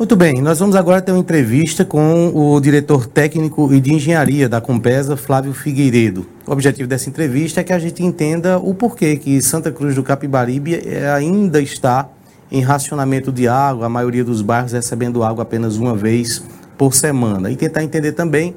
[0.00, 4.48] Muito bem, nós vamos agora ter uma entrevista com o diretor técnico e de engenharia
[4.48, 6.26] da Compesa, Flávio Figueiredo.
[6.46, 10.02] O objetivo dessa entrevista é que a gente entenda o porquê que Santa Cruz do
[10.02, 12.08] Capibaribe eh, ainda está
[12.50, 16.42] em racionamento de água, a maioria dos bairros recebendo água apenas uma vez
[16.80, 17.50] por semana.
[17.50, 18.54] E tentar entender também,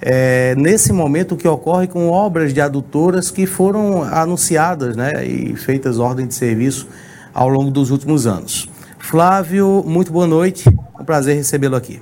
[0.00, 5.54] é, nesse momento, o que ocorre com obras de adutoras que foram anunciadas né, e
[5.56, 6.88] feitas ordem de serviço
[7.34, 8.66] ao longo dos últimos anos.
[8.98, 10.66] Flávio, muito boa noite.
[10.98, 12.00] Um prazer recebê-lo aqui.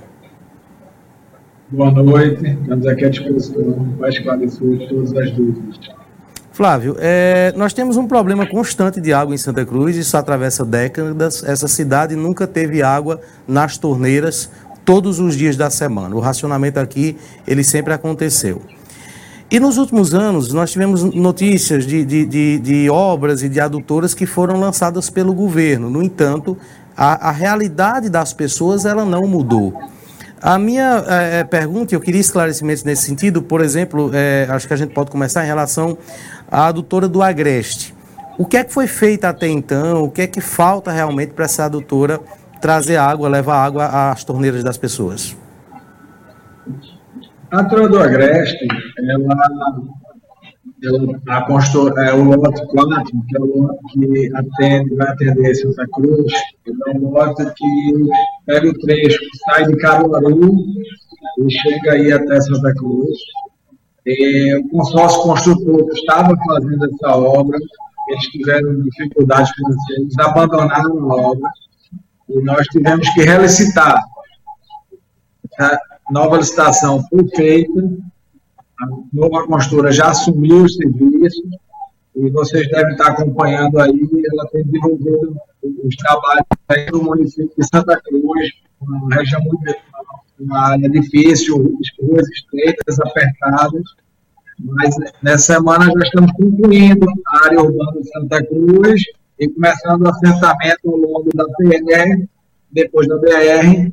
[1.69, 5.77] Boa noite, estamos aqui à disposição para esclarecer todas as dúvidas.
[6.55, 11.43] Flávio, é, nós temos um problema constante de água em Santa Cruz, isso atravessa décadas.
[11.43, 14.49] Essa cidade nunca teve água nas torneiras
[14.85, 16.15] todos os dias da semana.
[16.15, 18.61] O racionamento aqui, ele sempre aconteceu.
[19.49, 24.13] E nos últimos anos, nós tivemos notícias de, de, de, de obras e de adutoras
[24.13, 25.89] que foram lançadas pelo governo.
[25.89, 26.57] No entanto,
[26.95, 29.73] a, a realidade das pessoas, ela não mudou.
[30.41, 34.77] A minha é, pergunta, eu queria esclarecimentos nesse sentido, por exemplo, é, acho que a
[34.77, 35.97] gente pode começar em relação
[36.51, 37.95] à adutora do Agreste.
[38.37, 40.03] O que é que foi feito até então?
[40.03, 42.19] O que é que falta realmente para essa adutora
[42.61, 45.35] trazer água, levar água às torneiras das pessoas?
[47.51, 49.33] A adutora do Agreste, ela,
[50.83, 55.55] ela a constru, é o lote 4, que é o lote que atende, vai atender
[55.55, 56.33] Santa Cruz,
[56.67, 58.09] é um lote que
[58.45, 60.55] pega o trecho, sai de Caruaru
[61.39, 63.17] e chega aí até Santa Cruz.
[64.05, 67.57] E o consórcio construtor que estava fazendo essa obra,
[68.09, 71.49] eles tiveram dificuldades financeiras, abandonaram a obra
[72.29, 74.01] e nós tivemos que relicitar.
[75.59, 75.79] A
[76.11, 77.79] nova licitação foi feita,
[78.81, 81.41] a nova construtora já assumiu o serviço,
[82.15, 85.35] e vocês devem estar acompanhando aí, ela tem desenvolvido
[85.83, 86.45] os trabalhos
[86.91, 88.49] no município de Santa Cruz,
[88.81, 89.75] uma região muito
[90.39, 93.83] uma área difícil, ruas estreitas, apertadas,
[94.59, 99.01] mas nessa semana já estamos concluindo a área urbana de Santa Cruz
[99.39, 102.27] e começando o assentamento ao longo da PNR,
[102.71, 103.91] depois da BR,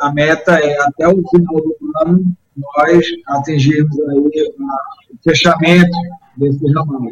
[0.00, 2.24] a meta é até o final do ano
[2.56, 4.30] nós atingirmos aí o
[5.24, 5.90] fechamento
[6.36, 7.02] desse ramal.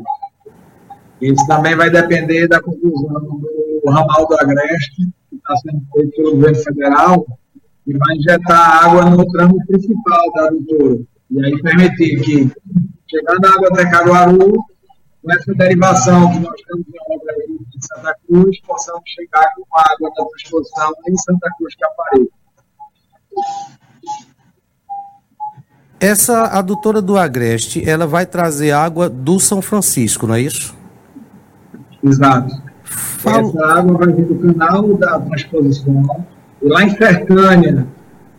[1.20, 6.30] Isso também vai depender da conclusão do ramal do Agreste, que está sendo feito pelo
[6.32, 7.26] governo federal,
[7.86, 10.98] e vai injetar água no tramo principal da adutora.
[11.30, 12.50] E aí permitir que,
[13.08, 14.52] chegando a água até Caruaru,
[15.22, 20.10] com essa derivação que nós temos em obra em Santa Cruz, possamos chegar com água
[20.16, 22.30] da transposição em Santa Cruz Caparibe.
[25.98, 30.74] Essa adutora do Agreste, ela vai trazer água do São Francisco, não é isso?
[32.02, 32.54] Exato.
[32.82, 33.48] Fala...
[33.48, 36.26] Essa água vai vir do canal da transposição.
[36.62, 37.86] E lá em Sertânia,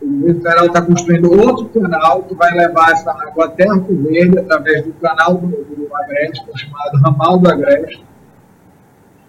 [0.02, 4.84] o federal está construindo outro canal que vai levar essa água até Arco Verde, através
[4.84, 8.04] do canal do, do Agreste, chamado Ramal do Agreste.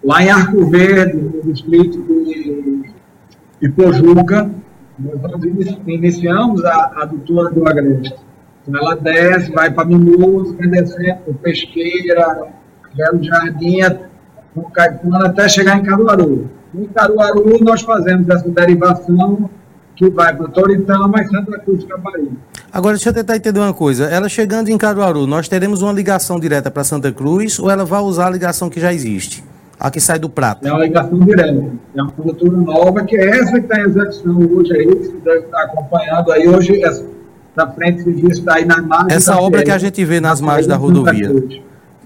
[0.03, 2.83] Lá em Arco Verde, no distrito de
[3.61, 4.49] Ipojuca,
[4.99, 5.43] nós
[5.87, 8.15] iniciamos a, adutora do Agreste.
[8.67, 12.47] Então ela desce, vai para Mimoso, vem descendo, Pesqueira,
[12.95, 13.79] Belo Jardim,
[14.55, 16.49] com Caetano, até chegar em Caruaru.
[16.73, 19.49] Em Caruaru, nós fazemos essa derivação
[19.95, 22.37] que vai para Toritama e Santa Cruz Caparibe.
[22.71, 24.05] Agora, deixa eu tentar entender uma coisa.
[24.05, 28.01] Ela chegando em Caruaru, nós teremos uma ligação direta para Santa Cruz ou ela vai
[28.01, 29.43] usar a ligação que já existe?
[29.79, 30.65] A que sai do prato?
[30.65, 31.65] É uma ligação direta.
[31.95, 35.39] É uma condutora nova, que é essa que está em execução hoje aí, que deve
[35.39, 36.47] estar acompanhando aí.
[36.47, 37.05] Hoje, essa,
[37.55, 39.15] na frente está aí na margem.
[39.15, 41.31] Essa obra que a gente vê nas margens da rodovia.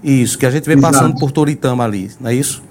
[0.02, 0.92] Isso, que a gente vê Exato.
[0.92, 2.62] passando por Toritama ali, não é isso?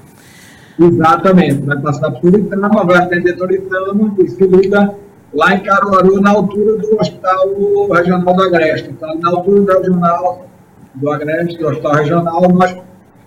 [0.80, 1.66] Exatamente.
[1.66, 4.94] Vai passar por Toritama, vai atender Toritama, e se liga
[5.34, 8.90] lá em Caruaru, na altura do Hospital Regional do Agreste.
[8.90, 10.48] Então, na altura do Regional
[10.96, 12.76] do Agreste, do Hospital Regional, nós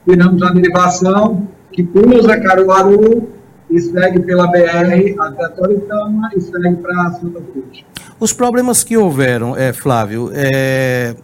[0.08, 3.28] tiramos a derivação que cruza Caruaru
[3.70, 7.84] e segue pela BR até Toritama e segue para Santa Cruz.
[8.18, 11.14] Os problemas que houveram, é, Flávio, é,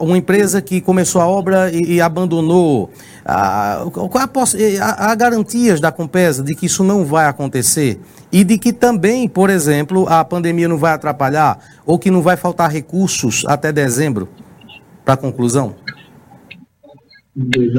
[0.00, 2.90] uma empresa que começou a obra e, e abandonou,
[3.24, 9.50] a, garantias da Compesa de que isso não vai acontecer e de que também, por
[9.50, 14.28] exemplo, a pandemia não vai atrapalhar ou que não vai faltar recursos até dezembro?
[15.04, 15.74] Para conclusão?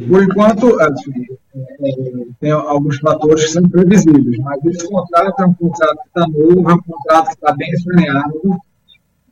[0.08, 1.12] Por enquanto, assim,
[1.56, 1.92] é,
[2.40, 6.70] tem alguns fatores que são previsíveis, mas esse contrato é um contrato que está novo,
[6.70, 8.58] é um contrato que está bem saneado,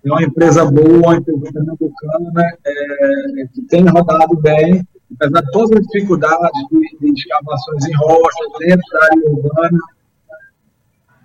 [0.03, 1.63] é uma empresa boa, uma empresa
[2.33, 7.95] né, é, que tem rodado bem, apesar de todas as dificuldades de, de escavações em
[7.95, 9.79] rocha, dentro da área urbana,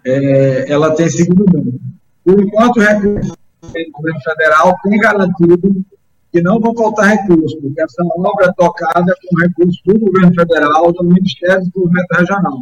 [0.05, 1.81] é, ela tem seguido bem.
[2.25, 3.33] Por enquanto, o recurso
[3.63, 5.85] do governo federal tem garantido
[6.33, 10.93] que não vão faltar recursos, porque essa obra é tocada com recursos do governo federal,
[10.93, 12.59] do Ministério do Desenvolvimento Regional.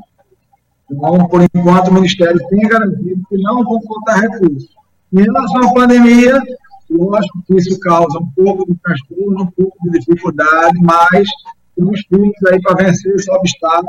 [0.91, 4.69] Então, por enquanto, o Ministério tem garantido que não vão faltar recursos.
[5.13, 6.43] Em relação à pandemia,
[6.91, 11.29] lógico que isso causa um pouco de transtorno, um pouco de dificuldade, mas
[11.77, 13.89] temos firmes aí para vencer esse obstáculo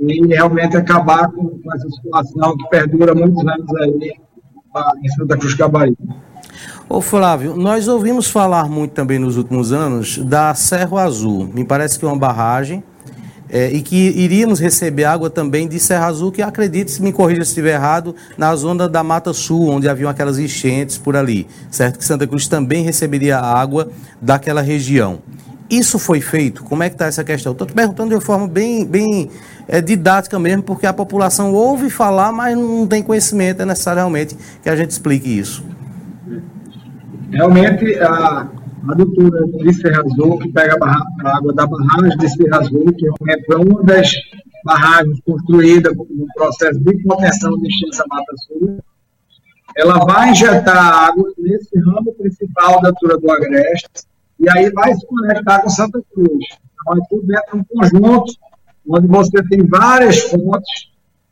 [0.00, 4.12] e realmente acabar com, essa situação que perdura muitos anos aí
[5.02, 5.96] em Santa Cruz Cabaribe.
[6.88, 11.48] Ô Flávio, nós ouvimos falar muito também nos últimos anos da Cerro Azul.
[11.52, 12.82] Me parece que é uma barragem
[13.50, 17.44] é, e que iríamos receber água também de Serra Azul, que acredito, se me corrija
[17.44, 21.98] se estiver errado, na zona da Mata Sul, onde haviam aquelas enchentes por ali, certo?
[21.98, 23.88] Que Santa Cruz também receberia água
[24.20, 25.20] daquela região.
[25.70, 26.64] Isso foi feito?
[26.64, 27.52] Como é que está essa questão?
[27.52, 29.30] Estou perguntando de uma forma bem, bem
[29.68, 34.36] é, didática mesmo, porque a população ouve falar, mas não tem conhecimento, é necessário realmente
[34.62, 35.62] que a gente explique isso.
[37.30, 38.48] Realmente, a,
[38.88, 43.06] a adutora de Serra Azul, que pega a, água da barragem de Serra Azul, que
[43.06, 44.10] é uma das
[44.64, 48.78] barragens construídas no processo de contenção de da Mata Sul,
[49.76, 53.88] ela vai injetar água nesse ramo principal da altura do Agreste,
[54.40, 56.44] e aí vai se conectar com Santa Cruz.
[56.80, 58.32] Então, é tudo dentro de um conjunto,
[58.88, 60.90] onde você tem várias fontes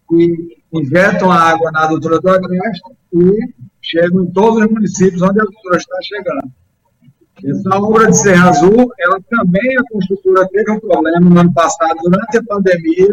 [0.09, 2.82] que injetam a água na adutora do Agreste
[3.14, 6.52] e chegam em todos os municípios onde a adutora está chegando.
[7.44, 11.96] Essa obra de Serra Azul, ela também, a construtora teve um problema no ano passado,
[12.02, 13.12] durante a pandemia,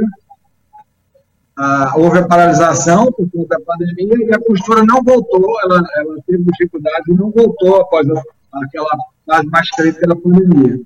[1.58, 6.16] ah, houve a paralisação por conta da pandemia e a construtora não voltou, ela, ela
[6.26, 8.24] teve dificuldade e não voltou após a,
[8.64, 8.90] aquela
[9.26, 10.80] fase mais crítica da pandemia.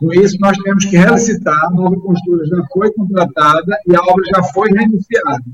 [0.00, 4.24] Com isso, nós temos que relicitar, a nova construtora já foi contratada e a obra
[4.34, 5.44] já foi reiniciada.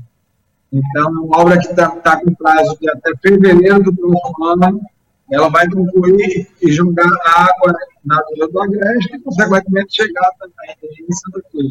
[0.71, 4.81] Então, uma obra que está tá com prazo de até fevereiro do próximo ano,
[5.29, 7.73] ela vai concluir e jogar água
[8.05, 11.67] na Vila do Agreste e, consequentemente, chegar também em Santa Cruz.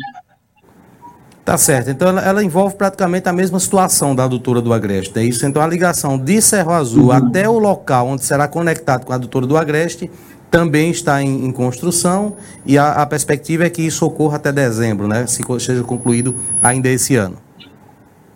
[1.47, 1.91] Tá certo.
[1.91, 5.16] Então ela, ela, envolve praticamente a mesma situação da adutora do Agreste.
[5.16, 5.47] É isso?
[5.47, 7.12] Então a ligação de Cerro Azul uhum.
[7.12, 10.11] até o local onde será conectado com a adutora do Agreste
[10.51, 15.09] também está em, em construção e a, a, perspectiva é que isso ocorra até dezembro,
[15.09, 15.26] né?
[15.26, 17.36] Se seja concluído ainda esse ano.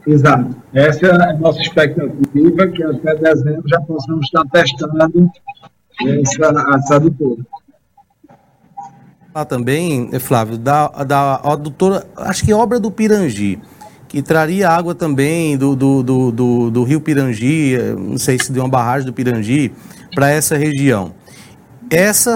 [0.06, 0.54] Exato.
[0.74, 5.30] Essa é a nossa expectativa, que até dezembro já possamos estar testando
[6.02, 7.44] essa, essa adutora
[9.32, 13.58] falar também, Flávio, da, da adutora, acho que obra do Pirangi,
[14.08, 18.58] que traria água também do, do, do, do, do rio Pirangi, não sei se de
[18.58, 19.72] uma barragem do Pirangi,
[20.14, 21.12] para essa região.
[21.90, 22.34] Essa,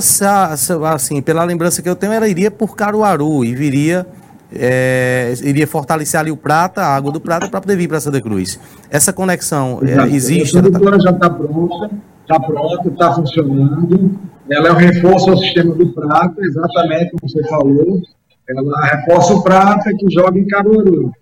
[0.92, 4.04] assim, pela lembrança que eu tenho, ela iria por Caruaru e viria,
[4.52, 8.20] é, iria fortalecer ali o Prata, a água do Prata, para poder vir para Santa
[8.20, 8.58] Cruz.
[8.90, 10.58] Essa conexão é, existe?
[10.58, 10.98] A tá...
[10.98, 11.90] já está pronta,
[12.24, 14.18] está pronta, está funcionando
[14.50, 18.02] ela é um reforço ao sistema do Prata, exatamente como você falou.
[18.48, 21.12] Ela reforça o Prata que joga em Caruaru.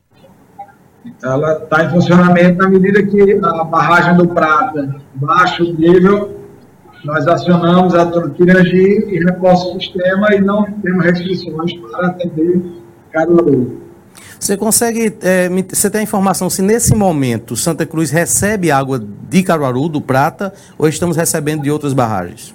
[1.04, 6.41] Então, ela está em funcionamento na medida que a barragem do Prata baixa o nível,
[7.04, 12.62] nós acionamos a Pirangi e reforça o sistema e não temos restrições para atender
[13.10, 13.82] Caruaru.
[14.38, 19.42] Você consegue, é, você tem a informação se nesse momento Santa Cruz recebe água de
[19.42, 22.54] Caruaru, do Prata, ou estamos recebendo de outras barragens?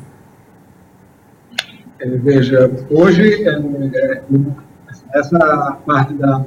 [1.99, 4.21] É, veja, hoje é, é,
[5.13, 6.45] essa parte da,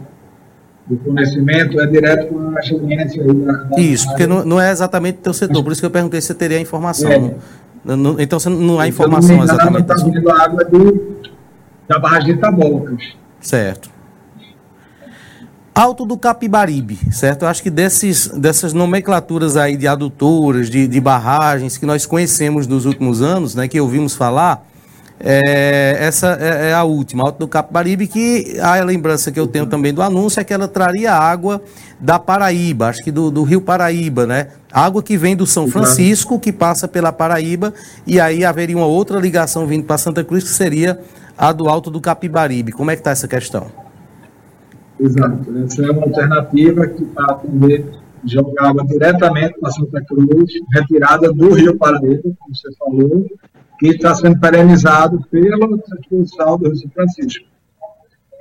[0.87, 3.25] do conhecimento é direto com a gerência.
[3.79, 6.29] isso, porque não, não, é exatamente o teu setor, por isso que eu perguntei se
[6.29, 7.11] você teria a informação.
[7.11, 7.35] É.
[7.85, 9.91] Não, então não há informação então, exatamente.
[9.91, 11.17] Está vindo água do,
[11.89, 13.15] da barragem de Tabocas.
[13.41, 13.91] Certo.
[15.75, 17.43] Alto do Capibaribe, certo?
[17.43, 22.67] Eu acho que desses, dessas nomenclaturas aí de adutoras, de, de barragens que nós conhecemos
[22.67, 24.67] nos últimos anos, né, que ouvimos falar,
[25.23, 29.67] é, essa é, é, a última, Alto do Capibaribe, que a lembrança que eu tenho
[29.67, 31.61] também do anúncio é que ela traria água
[32.01, 34.49] da Paraíba, acho que do, do Rio Paraíba, né?
[34.73, 37.75] Água que vem do São Francisco, que passa pela Paraíba,
[38.07, 40.99] e aí haveria uma outra ligação vindo para Santa Cruz, que seria
[41.37, 42.73] a do Alto do Capibaribe.
[42.73, 43.67] Como é que está essa questão?
[44.99, 47.87] Exato, essa é uma alternativa que está a atender
[48.25, 53.27] jogar água diretamente para Santa Cruz, retirada do Rio Paraíba, como você falou,
[53.79, 57.47] que está sendo perenizado pela transposição do Rio São Francisco.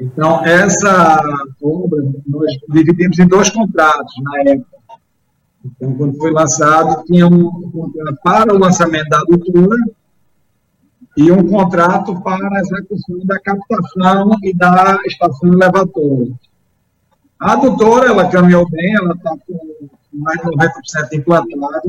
[0.01, 1.21] Então, essa
[1.61, 4.79] obra nós dividimos em dois contratos na época.
[5.65, 9.77] Então, quando foi lançado, tinha um contrato para o lançamento da adutora
[11.17, 16.33] e um contrato para a execução da captação e da estação elevatória.
[17.39, 21.81] A adutora, ela caminhou bem, ela está com mais de 90% implantada.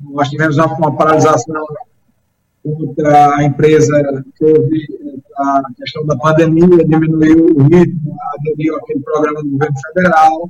[0.00, 1.64] Nós tivemos uma, uma paralisação
[2.62, 4.86] contra a empresa que houve
[5.38, 10.48] a questão da pandemia, diminuiu o ritmo, aderiu aquele programa do governo federal,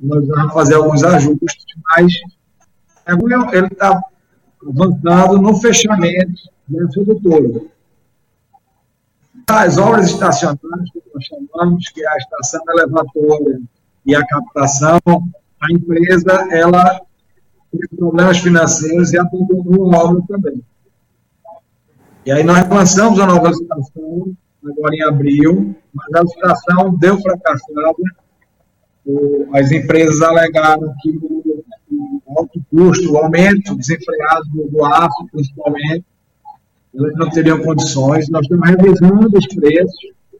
[0.00, 2.12] nós vamos fazer alguns ajustes, mas
[3.52, 4.02] ele está
[4.66, 7.60] avançado no fechamento dessa doutora.
[9.48, 13.60] As obras estacionárias que nós chamamos, que é a estação elevatória
[14.04, 17.00] e a captação, a empresa ela
[17.96, 20.62] problemas financeiros e abandonou a obra também.
[22.26, 28.02] E aí nós lançamos a nova licitação, agora em abril, mas a licitação deu fracassada.
[29.54, 36.04] As empresas alegaram que o alto custo, o aumento desenfreado do, do aço, principalmente,
[36.98, 38.28] elas não teriam condições.
[38.28, 39.96] Nós estamos revisando os preços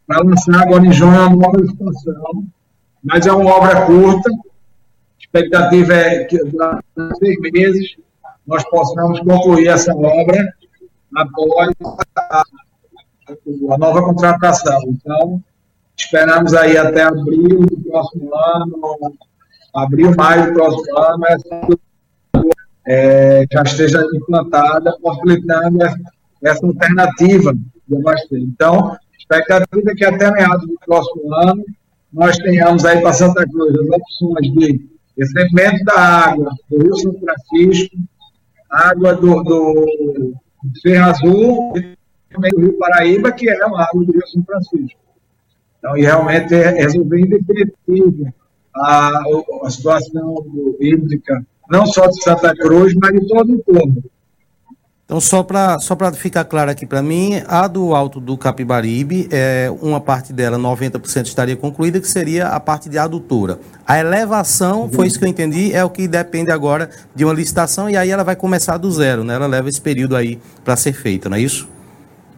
[0.07, 2.45] para lançar agora em junho a nova licitação,
[3.03, 4.31] mas é uma obra curta.
[4.31, 7.97] A expectativa é que em seis meses
[8.47, 10.53] nós possamos concluir essa obra
[11.15, 11.71] após
[12.17, 12.43] a,
[13.71, 14.81] a nova contratação.
[14.89, 15.43] Então,
[15.97, 19.15] esperamos aí até abril do próximo ano,
[19.75, 21.69] abril, maio do próximo ano, essa
[22.87, 25.99] é, já esteja implantada, possibilitando essa
[26.47, 27.53] alternativa
[27.89, 28.41] de abastecer.
[28.41, 31.65] Então, expectativa é que até meados do próximo ano
[32.13, 37.15] nós tenhamos aí para Santa Cruz as opções de recebimento da água do Rio São
[37.19, 37.97] Francisco,
[38.71, 40.35] água do, do
[40.81, 41.97] Serra Azul e
[42.33, 45.01] também do Rio Paraíba, que é uma água do Rio São Francisco.
[45.79, 48.33] Então, e realmente é resolver em definitivo
[48.75, 49.23] a,
[49.65, 50.45] a situação
[50.81, 54.03] hídrica, não só de Santa Cruz, mas de todo o povo.
[55.09, 59.73] Então, só para só ficar claro aqui para mim, a do Alto do Capibaribe, é,
[59.81, 63.59] uma parte dela, 90% estaria concluída, que seria a parte de adutora.
[63.87, 67.89] A elevação, foi isso que eu entendi, é o que depende agora de uma licitação
[67.89, 69.37] e aí ela vai começar do zero, né?
[69.37, 71.67] Ela leva esse período aí para ser feita, não é isso?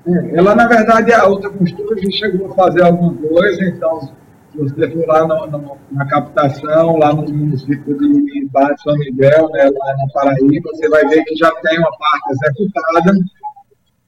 [0.07, 4.13] É, ela, na verdade, a outra costura já chegou a fazer alguma coisa, então
[4.53, 9.49] se você for lá no, no, na captação, lá no município de de São Miguel,
[9.51, 13.19] né, lá na Paraíba, você vai ver que já tem uma parte executada.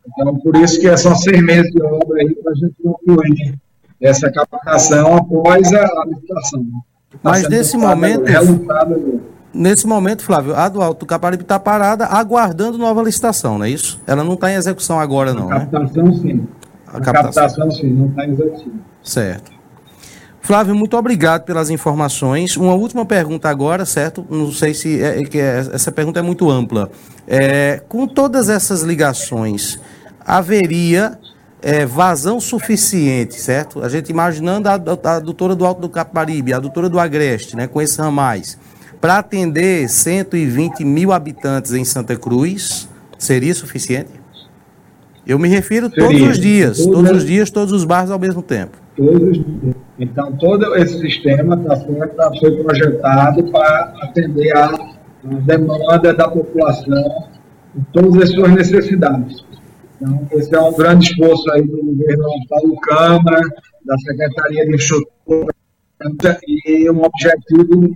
[0.07, 3.55] Então, por isso que são seis meses de obra aí para a gente concluir
[4.01, 6.65] essa captação após a, licitação.
[7.11, 8.25] Tá Mas nesse momento,
[9.55, 14.01] nesse momento, Flávio, a do Alto Caparibe está parada aguardando nova licitação, não é isso?
[14.07, 16.15] Ela não está em execução agora, não, a captação, né?
[16.15, 16.49] sim.
[16.87, 17.43] A, a captação.
[17.43, 18.73] captação, sim, não está em execução.
[19.03, 19.62] Certo.
[20.43, 22.57] Flávio, muito obrigado pelas informações.
[22.57, 24.27] Uma última pergunta agora, certo?
[24.29, 26.91] Não sei se é, é, é, essa pergunta é muito ampla.
[27.29, 29.79] É, com todas essas ligações,
[30.19, 31.17] haveria
[31.63, 33.85] é, vazão suficiente, certo?
[33.85, 37.57] A gente imaginando a, a, a doutora do Alto do Caparibe, a doutora do Agreste,
[37.57, 38.59] né, com esses ramais,
[39.01, 44.11] para atender 120 mil habitantes em Santa Cruz, seria suficiente?
[45.25, 46.05] Eu me refiro seria.
[46.05, 48.77] todos os dias, todos os dias, todos os bairros ao mesmo tempo.
[48.97, 49.82] Todos os dias.
[49.99, 54.93] Então, todo esse sistema tá, tá, foi projetado para atender a,
[55.45, 57.29] demanda da população
[57.77, 59.45] em todas as suas necessidades.
[59.97, 63.41] Então, esse é um grande esforço aí do governo Paulo Câmara,
[63.85, 65.55] da Secretaria de Infraestrutura
[66.67, 67.93] e um objetivo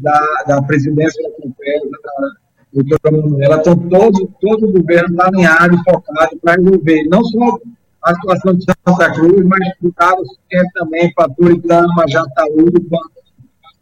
[0.00, 2.30] da, da presidência da Compesa, da
[2.72, 3.56] doutora Manuela.
[3.56, 7.58] Então, todo, todo o governo está alinhado e focado para resolver não só
[8.04, 12.98] a situação de Santa Cruz, mas do Cabo Ciente também, para Turitama, Jataúba,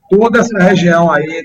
[0.08, 1.44] toda essa região aí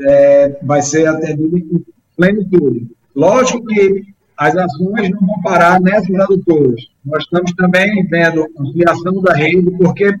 [0.00, 1.84] é, vai ser atendida em
[2.16, 2.88] plenitude.
[3.14, 4.04] Lógico que
[4.36, 6.80] as ações não vão parar nessas adutoras.
[7.04, 10.14] Nós estamos também vendo ampliação da rede, porque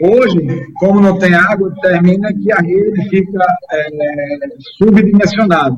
[0.00, 0.38] hoje,
[0.74, 3.88] como não tem água, determina que a rede fica é,
[4.78, 5.76] subdimensionada.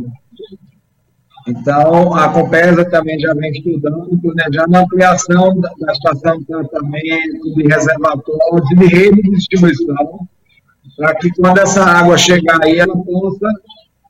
[1.47, 7.63] Então, a Compesa também já vem estudando, planejando a ampliação da, estação de tratamento, de
[7.63, 10.27] reservatórios e de rede de distribuição,
[10.97, 13.49] para que quando essa água chegar aí, ela possa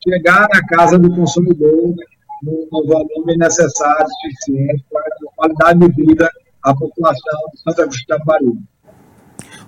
[0.03, 1.95] chegar na casa do consumidor
[2.43, 6.31] no, no volume necessário, suficiente, para a qualidade de vida
[6.63, 8.59] à população de Santa Cruz de Caparibe.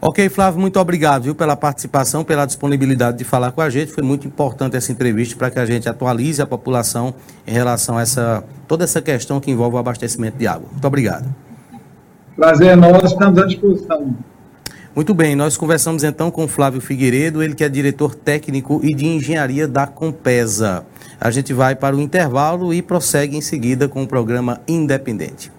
[0.01, 3.91] Ok, Flávio, muito obrigado viu, pela participação, pela disponibilidade de falar com a gente.
[3.91, 7.15] Foi muito importante essa entrevista para que a gente atualize a população
[7.47, 10.69] em relação a essa, toda essa questão que envolve o abastecimento de água.
[10.71, 11.27] Muito obrigado.
[12.37, 14.15] Prazer, nós estamos à disposição.
[14.95, 19.07] Muito bem, nós conversamos então com Flávio Figueiredo, ele que é diretor técnico e de
[19.07, 20.85] engenharia da Compesa.
[21.21, 25.53] A gente vai para o intervalo e prossegue em seguida com o programa Independente.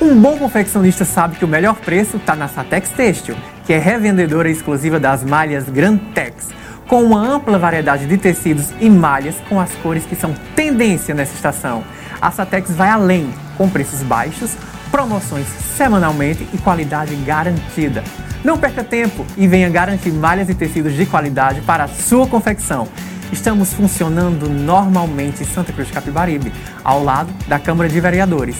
[0.00, 3.36] Um bom confeccionista sabe que o melhor preço está na Satex Têxtil,
[3.68, 6.48] que é revendedora exclusiva das malhas Grantex,
[6.86, 11.34] com uma ampla variedade de tecidos e malhas com as cores que são tendência nessa
[11.34, 11.84] estação.
[12.18, 14.56] A Satex vai além, com preços baixos,
[14.90, 15.46] promoções
[15.76, 18.02] semanalmente e qualidade garantida.
[18.42, 22.88] Não perca tempo e venha garantir malhas e tecidos de qualidade para a sua confecção.
[23.30, 28.56] Estamos funcionando normalmente em Santa Cruz de Capibaribe, ao lado da Câmara de Vereadores.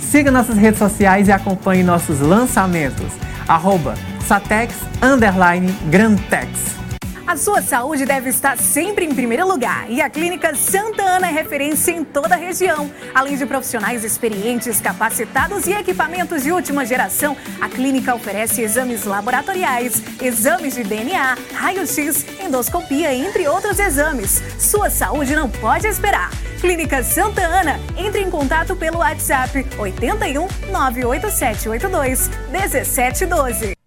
[0.00, 3.12] Siga nossas redes sociais e acompanhe nossos lançamentos.
[3.46, 3.94] Arroba
[4.28, 6.76] Satex Underline Grantex.
[7.26, 11.30] A sua saúde deve estar sempre em primeiro lugar e a Clínica Santa Ana é
[11.30, 12.90] referência em toda a região.
[13.14, 20.02] Além de profissionais experientes, capacitados e equipamentos de última geração, a clínica oferece exames laboratoriais,
[20.20, 24.42] exames de DNA, raio-x, endoscopia, entre outros exames.
[24.58, 26.30] Sua saúde não pode esperar.
[26.60, 33.77] Clínica Santa Ana, entre em contato pelo WhatsApp 81 98782 1712.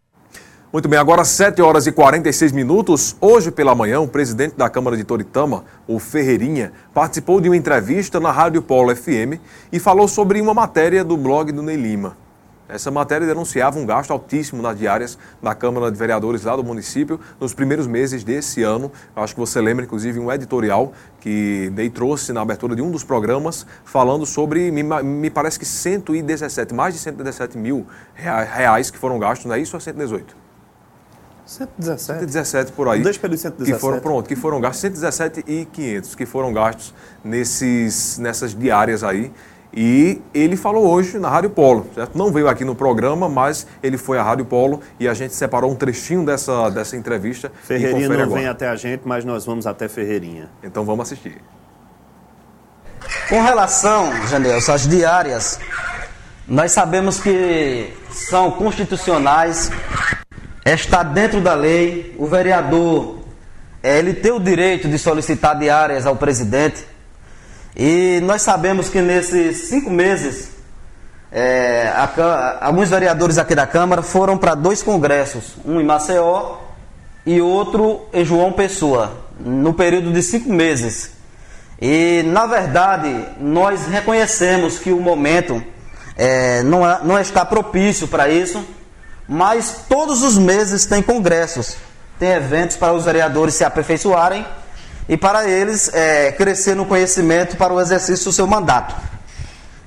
[0.74, 3.18] Muito bem, agora 7 horas e 46 minutos.
[3.20, 8.22] Hoje pela manhã, o presidente da Câmara de Toritama, o Ferreirinha, participou de uma entrevista
[8.22, 9.36] na Rádio Polo FM
[9.70, 12.16] e falou sobre uma matéria do blog do Ney Lima.
[12.70, 17.20] Essa matéria denunciava um gasto altíssimo nas diárias da Câmara de Vereadores lá do município
[17.38, 18.90] nos primeiros meses desse ano.
[19.14, 23.04] Acho que você lembra, inclusive, um editorial que Ney trouxe na abertura de um dos
[23.04, 29.48] programas, falando sobre, me, parece que 117, mais de 117 mil reais que foram gastos,
[29.48, 30.41] não é isso ou 118?
[31.52, 32.20] 117.
[32.20, 33.02] 117 por aí.
[33.02, 33.74] Dois pelos 117.
[33.74, 36.94] Que foram, pronto, que foram gastos 117 e 500, que foram gastos
[37.24, 39.32] nesses, nessas diárias aí.
[39.74, 42.18] E ele falou hoje na Rádio Polo, certo?
[42.18, 45.72] Não veio aqui no programa, mas ele foi à Rádio Polo e a gente separou
[45.72, 47.52] um trechinho dessa, dessa entrevista.
[47.64, 48.40] Ferreirinha não agora.
[48.40, 50.50] vem até a gente, mas nós vamos até Ferreirinha.
[50.64, 51.42] Então vamos assistir.
[53.28, 55.60] Com relação, Janelson, às diárias,
[56.48, 59.72] nós sabemos que são constitucionais
[60.66, 63.22] está dentro da lei, o vereador
[63.84, 66.86] é, ele tem o direito de solicitar diárias ao presidente.
[67.76, 70.52] E nós sabemos que nesses cinco meses,
[71.32, 76.58] é, a, alguns vereadores aqui da Câmara foram para dois congressos, um em Maceió
[77.26, 81.14] e outro em João Pessoa, no período de cinco meses.
[81.82, 85.64] E, na verdade, nós reconhecemos que o momento
[86.16, 88.64] é, não, é, não está propício para isso
[89.32, 91.78] mas todos os meses tem congressos,
[92.20, 94.46] tem eventos para os vereadores se aperfeiçoarem
[95.08, 98.94] e para eles é, crescer no conhecimento para o exercício do seu mandato.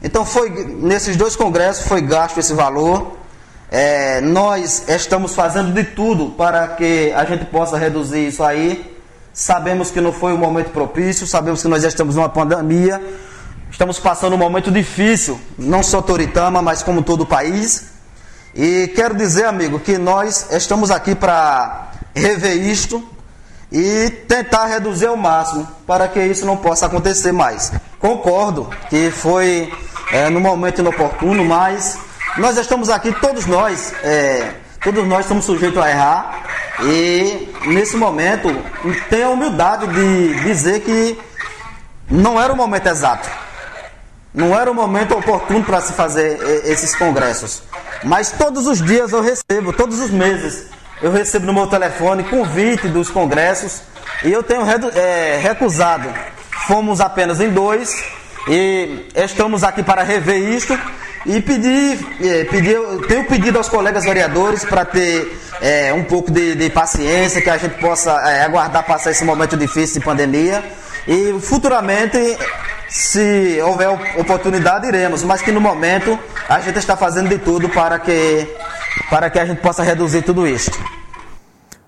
[0.02, 3.18] Então foi nesses dois congressos foi gasto esse valor.
[3.70, 8.96] É, nós estamos fazendo de tudo para que a gente possa reduzir isso aí.
[9.30, 12.98] Sabemos que não foi um momento propício, sabemos que nós já estamos numa pandemia,
[13.70, 17.92] estamos passando um momento difícil, não só Toritama, mas como todo o país.
[18.54, 23.02] E quero dizer, amigo, que nós estamos aqui para rever isto
[23.72, 27.72] e tentar reduzir ao máximo para que isso não possa acontecer mais.
[27.98, 29.72] Concordo que foi
[30.12, 31.98] é, no momento inoportuno, mas
[32.36, 34.52] nós estamos aqui, todos nós, é,
[34.82, 36.42] todos nós estamos sujeitos a errar
[36.82, 38.48] e nesse momento
[39.10, 41.18] tenho a humildade de dizer que
[42.08, 43.28] não era o momento exato.
[44.32, 47.62] Não era o momento oportuno para se fazer é, esses congressos.
[48.04, 50.66] Mas todos os dias eu recebo, todos os meses,
[51.02, 53.82] eu recebo no meu telefone convite dos congressos
[54.22, 54.62] e eu tenho
[54.94, 56.08] é, recusado.
[56.66, 58.04] Fomos apenas em dois
[58.46, 60.78] e estamos aqui para rever isto
[61.24, 62.78] e pedir, é, pedir
[63.08, 67.56] tenho pedido aos colegas vereadores para ter é, um pouco de, de, paciência, que a
[67.56, 70.62] gente possa é, aguardar passar esse momento difícil de pandemia
[71.06, 72.18] e futuramente
[72.88, 73.88] se houver
[74.18, 78.48] oportunidade, iremos, mas que no momento a gente está fazendo de tudo para que,
[79.10, 80.70] para que a gente possa reduzir tudo isso.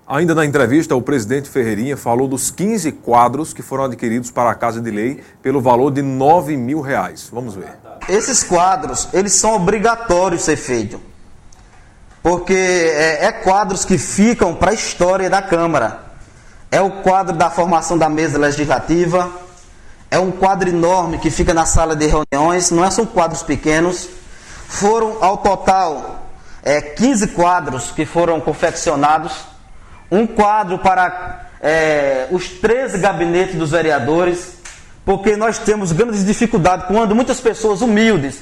[0.07, 4.55] Ainda na entrevista, o presidente Ferreirinha falou dos 15 quadros que foram adquiridos para a
[4.55, 7.29] Casa de Lei pelo valor de 9 mil reais.
[7.31, 7.73] Vamos ver.
[8.07, 10.99] Esses quadros, eles são obrigatórios ser feitos.
[12.23, 16.06] Porque é, é quadros que ficam para a história da Câmara.
[16.71, 19.31] É o quadro da formação da mesa legislativa,
[20.09, 24.07] é um quadro enorme que fica na sala de reuniões, não é, são quadros pequenos.
[24.67, 26.25] Foram ao total
[26.63, 29.33] é, 15 quadros que foram confeccionados.
[30.09, 34.53] Um quadro para é, os 13 gabinetes dos vereadores,
[35.05, 38.41] porque nós temos grandes dificuldades quando muitas pessoas humildes,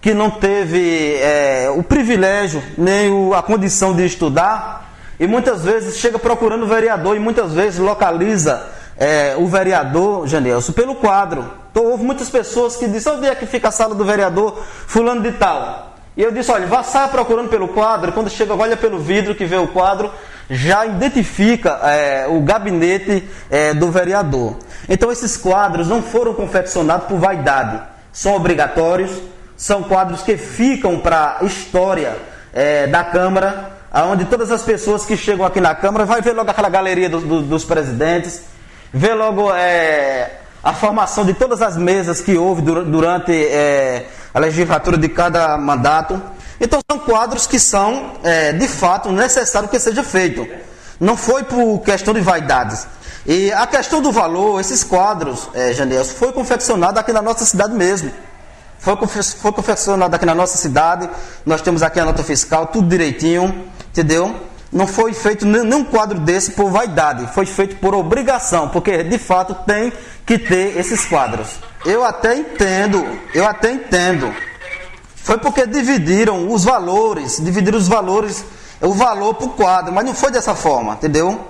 [0.00, 4.83] que não teve é, o privilégio nem o, a condição de estudar,
[5.18, 10.72] e muitas vezes chega procurando o vereador e muitas vezes localiza é, o vereador, Janelso,
[10.72, 11.50] pelo quadro.
[11.70, 15.22] Então, houve muitas pessoas que disseram, onde é que fica a sala do vereador fulano
[15.22, 15.94] de tal?
[16.16, 19.44] E eu disse, olha, vá sair procurando pelo quadro, quando chega, olha pelo vidro que
[19.44, 20.12] vê o quadro,
[20.48, 24.56] já identifica é, o gabinete é, do vereador.
[24.88, 27.80] Então esses quadros não foram confeccionados por vaidade,
[28.12, 29.10] são obrigatórios,
[29.56, 32.16] são quadros que ficam para a história
[32.52, 36.50] é, da Câmara, onde todas as pessoas que chegam aqui na Câmara vai ver logo
[36.50, 38.42] aquela galeria do, do, dos presidentes,
[38.92, 44.96] vê logo é, a formação de todas as mesas que houve durante é, a legislatura
[44.96, 46.20] de cada mandato.
[46.60, 50.46] Então são quadros que são, é, de fato, necessários que seja feito.
[50.98, 52.86] Não foi por questão de vaidades.
[53.26, 55.72] E a questão do valor, esses quadros, é,
[56.04, 58.10] foi confeccionado aqui na nossa cidade mesmo.
[58.78, 61.08] Foi confeccionado aqui na nossa cidade.
[61.46, 63.64] Nós temos aqui a nota fiscal, tudo direitinho,
[63.94, 64.34] entendeu?
[64.72, 69.54] Não foi feito nenhum quadro desse por vaidade, foi feito por obrigação, porque de fato
[69.64, 69.92] tem
[70.26, 71.60] que ter esses quadros.
[71.86, 74.34] Eu até entendo, eu até entendo.
[75.14, 78.44] Foi porque dividiram os valores, dividiram os valores,
[78.80, 81.40] o valor por quadro, mas não foi dessa forma, entendeu?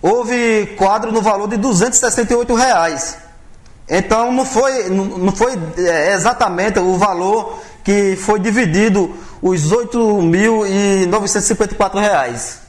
[0.00, 3.18] Houve quadro no valor de 268 reais.
[3.88, 9.12] Então não foi, não foi é, exatamente o valor que foi dividido
[9.42, 12.60] os 8.954 reais.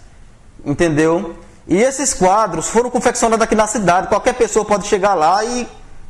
[0.65, 1.35] Entendeu?
[1.67, 4.07] E esses quadros foram confeccionados aqui na cidade.
[4.07, 5.67] Qualquer pessoa pode chegar lá e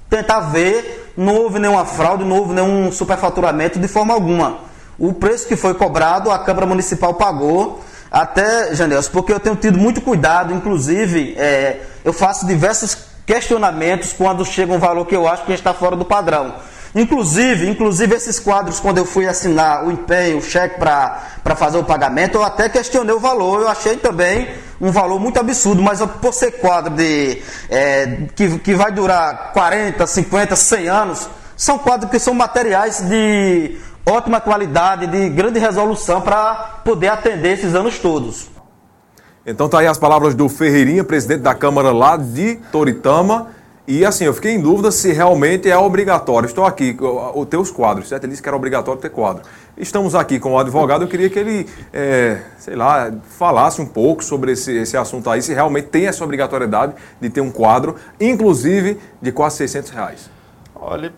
[0.09, 1.14] tentar ver.
[1.16, 4.59] Não houve nenhuma fraude, não houve nenhum superfaturamento de forma alguma.
[4.97, 7.84] O preço que foi cobrado, a Câmara Municipal pagou.
[8.09, 12.95] Até, Janelson, porque eu tenho tido muito cuidado, inclusive, é, eu faço diversos
[13.26, 16.53] questionamentos quando chega um valor que eu acho que está fora do padrão.
[16.95, 21.83] Inclusive, inclusive esses quadros, quando eu fui assinar o empenho, o cheque para fazer o
[21.83, 23.61] pagamento, eu até questionei o valor.
[23.61, 28.75] Eu achei também um valor muito absurdo, mas por ser quadro de, é, que, que
[28.75, 33.75] vai durar 40, 50, 100 anos, são quadros que são materiais de
[34.05, 38.51] ótima qualidade, de grande resolução para poder atender esses anos todos.
[39.45, 43.47] Então tá aí as palavras do Ferreirinha, presidente da Câmara lá de Toritama.
[43.86, 46.47] E assim, eu fiquei em dúvida se realmente é obrigatório.
[46.47, 46.95] Estou aqui,
[47.36, 48.23] os teus quadros, certo?
[48.23, 49.43] Ele disse que era obrigatório ter quadro.
[49.77, 54.23] Estamos aqui com o advogado, eu queria que ele, é, sei lá, falasse um pouco
[54.23, 58.99] sobre esse, esse assunto aí, se realmente tem essa obrigatoriedade de ter um quadro, inclusive
[59.21, 60.29] de quase 600 reais.
[60.73, 61.13] Olha,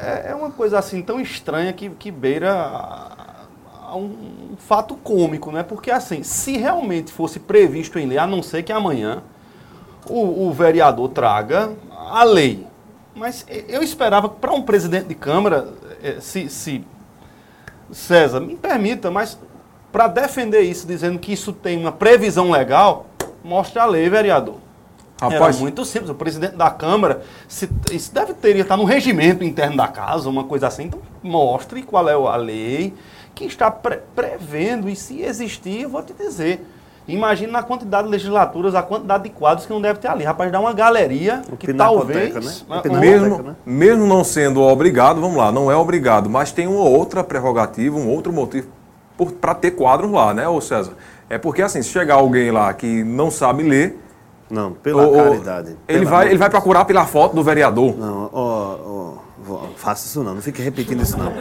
[0.00, 3.08] é, é uma coisa assim tão estranha que, que beira
[3.92, 5.64] um, um fato cômico, né?
[5.64, 9.22] Porque assim, se realmente fosse previsto em lei, a não ser que amanhã
[10.06, 12.66] o, o vereador traga a lei.
[13.14, 15.68] Mas eu esperava que para um presidente de Câmara,
[16.02, 16.84] eh, se, se
[17.90, 19.38] César, me permita, mas
[19.90, 23.06] para defender isso, dizendo que isso tem uma previsão legal,
[23.42, 24.56] mostre a lei, vereador.
[25.20, 26.10] Rapaz, Era muito simples.
[26.10, 30.44] O presidente da Câmara, se, isso deve ter, estar no regimento interno da casa, uma
[30.44, 30.84] coisa assim.
[30.84, 32.94] Então, mostre qual é a lei
[33.34, 36.64] que está pre prevendo, e se existir, eu vou te dizer.
[37.08, 40.24] Imagina na quantidade de legislaturas, a quantidade de quadros que não deve ter ali.
[40.24, 42.34] Rapaz, dá uma galeria o que talvez...
[42.34, 43.00] Né?
[43.00, 43.56] Mesmo, né?
[43.64, 48.08] mesmo não sendo obrigado, vamos lá, não é obrigado, mas tem uma outra prerrogativa, um
[48.08, 48.68] outro motivo
[49.40, 50.92] para ter quadros lá, né, ô César?
[51.30, 53.98] É porque assim, se chegar alguém lá que não sabe ler...
[54.50, 55.76] Não, pela ou, caridade.
[55.88, 57.96] Ele, pela vai, ele vai procurar pela foto do vereador.
[57.98, 59.14] Não, ó,
[59.46, 61.32] ó, faça isso não, não fique repetindo isso não.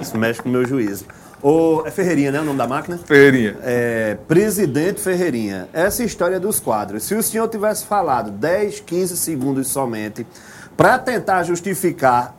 [0.00, 1.04] Isso mexe com o meu juízo.
[1.42, 2.40] O, é Ferreirinha, né?
[2.40, 2.98] O nome da máquina?
[2.98, 3.56] Ferreirinha.
[3.62, 5.68] É, presidente Ferreirinha.
[5.72, 7.02] Essa história dos quadros.
[7.02, 10.24] Se o senhor tivesse falado 10, 15 segundos somente
[10.76, 12.36] para tentar justificar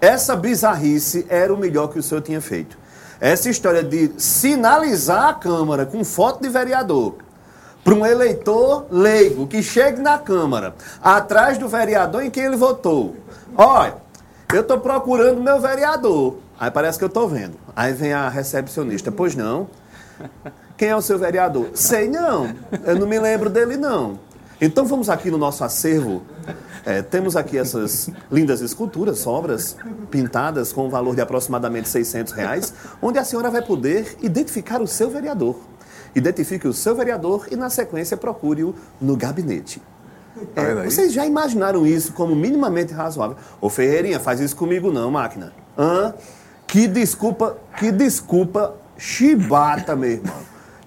[0.00, 2.78] essa bizarrice, era o melhor que o senhor tinha feito.
[3.20, 7.16] Essa história de sinalizar a Câmara com foto de vereador
[7.82, 13.16] para um eleitor leigo que chegue na Câmara atrás do vereador em quem ele votou.
[13.56, 13.94] Olha,
[14.52, 16.36] eu estou procurando meu vereador.
[16.62, 17.56] Aí parece que eu estou vendo.
[17.74, 19.10] Aí vem a recepcionista.
[19.10, 19.66] Pois não.
[20.78, 21.70] Quem é o seu vereador?
[21.74, 22.54] Sei não.
[22.84, 24.20] Eu não me lembro dele não.
[24.60, 26.22] Então vamos aqui no nosso acervo.
[26.86, 29.76] É, temos aqui essas lindas esculturas, obras
[30.08, 34.86] pintadas com um valor de aproximadamente 600 reais, onde a senhora vai poder identificar o
[34.86, 35.56] seu vereador.
[36.14, 39.82] Identifique o seu vereador e, na sequência, procure-o no gabinete.
[40.54, 43.36] É, vocês já imaginaram isso como minimamente razoável?
[43.60, 45.52] Ô Ferreirinha, faz isso comigo não, máquina.
[45.76, 46.14] Hã?
[46.72, 50.38] Que desculpa, que desculpa chibata, meu irmão.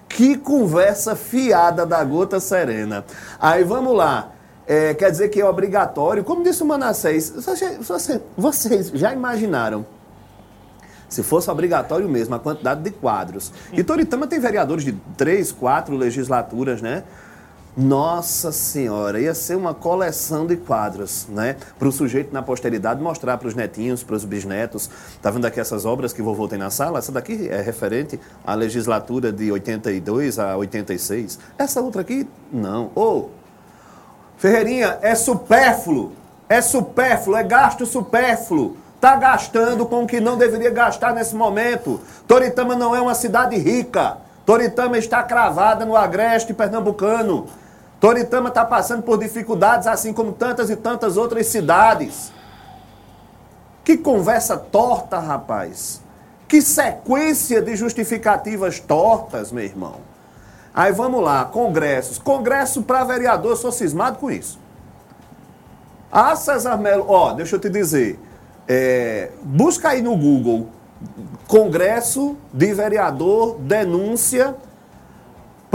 [0.10, 3.06] Que conversa fiada da gota serena.
[3.40, 4.32] Aí vamos lá.
[4.66, 6.24] É, quer dizer que é obrigatório.
[6.24, 7.32] Como disse o Manassés,
[8.36, 9.86] vocês já imaginaram
[11.08, 13.54] se fosse obrigatório mesmo a quantidade de quadros.
[13.72, 17.04] E Toritama tem vereadores de três, quatro legislaturas, né?
[17.78, 21.58] Nossa Senhora, ia ser uma coleção de quadros, né?
[21.78, 24.90] Para o sujeito na posteridade mostrar para os netinhos, para os bisnetos.
[25.22, 27.00] Tá vendo aqui essas obras que vovô tem na sala?
[27.00, 31.38] Essa daqui é referente à legislatura de 82 a 86.
[31.58, 32.92] Essa outra aqui, não.
[32.96, 33.30] Ô, oh,
[34.38, 36.14] Ferreirinha, é supérfluo.
[36.48, 38.78] É supérfluo, é gasto supérfluo.
[39.02, 42.00] Tá gastando com o que não deveria gastar nesse momento.
[42.26, 44.18] Toritama não é uma cidade rica.
[44.46, 47.48] Toritama está cravada no agreste pernambucano.
[48.06, 52.32] Toritama está passando por dificuldades, assim como tantas e tantas outras cidades.
[53.84, 56.04] Que conversa torta, rapaz.
[56.48, 59.96] Que sequência de justificativas tortas, meu irmão.
[60.72, 62.20] Aí vamos lá, congressos.
[62.20, 64.60] Congresso para vereador, sou cismado com isso.
[66.12, 68.20] Ah, César Melo, ó, deixa eu te dizer.
[68.68, 70.68] É, busca aí no Google
[71.48, 74.56] Congresso de Vereador denúncia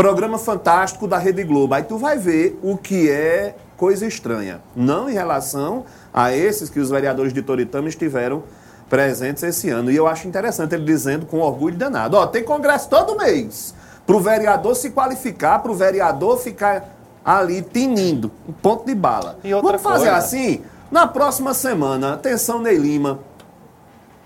[0.00, 1.74] programa fantástico da Rede Globo.
[1.74, 4.62] Aí tu vai ver o que é coisa estranha.
[4.74, 8.42] Não em relação a esses que os vereadores de Toritama estiveram
[8.88, 9.90] presentes esse ano.
[9.90, 13.74] E eu acho interessante ele dizendo com orgulho danado: ó, tem congresso todo mês.
[14.06, 19.38] Para o vereador se qualificar, para o vereador ficar ali tinindo, um ponto de bala.
[19.44, 20.16] Vamos fazer coisa.
[20.16, 20.62] assim?
[20.90, 23.18] Na próxima semana, atenção Ney Lima,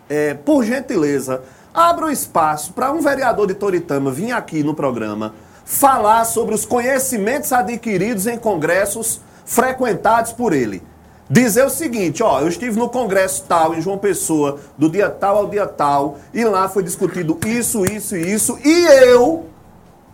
[0.08, 1.42] é, por gentileza,
[1.74, 5.34] abra o espaço para um vereador de Toritama vir aqui no programa
[5.64, 10.82] falar sobre os conhecimentos adquiridos em congressos frequentados por ele.
[11.28, 15.38] Dizer o seguinte, ó, eu estive no congresso tal, em João Pessoa, do dia tal
[15.38, 19.46] ao dia tal, e lá foi discutido isso, isso e isso, e eu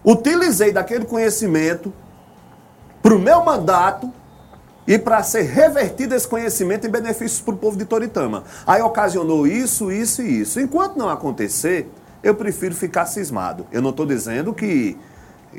[0.04, 1.92] utilizei daquele conhecimento
[3.02, 4.12] para o meu mandato
[4.86, 8.44] e para ser revertido esse conhecimento em benefícios para o povo de Toritama.
[8.66, 10.60] Aí ocasionou isso, isso e isso.
[10.60, 11.90] Enquanto não acontecer,
[12.22, 13.66] eu prefiro ficar cismado.
[13.72, 14.96] Eu não estou dizendo que,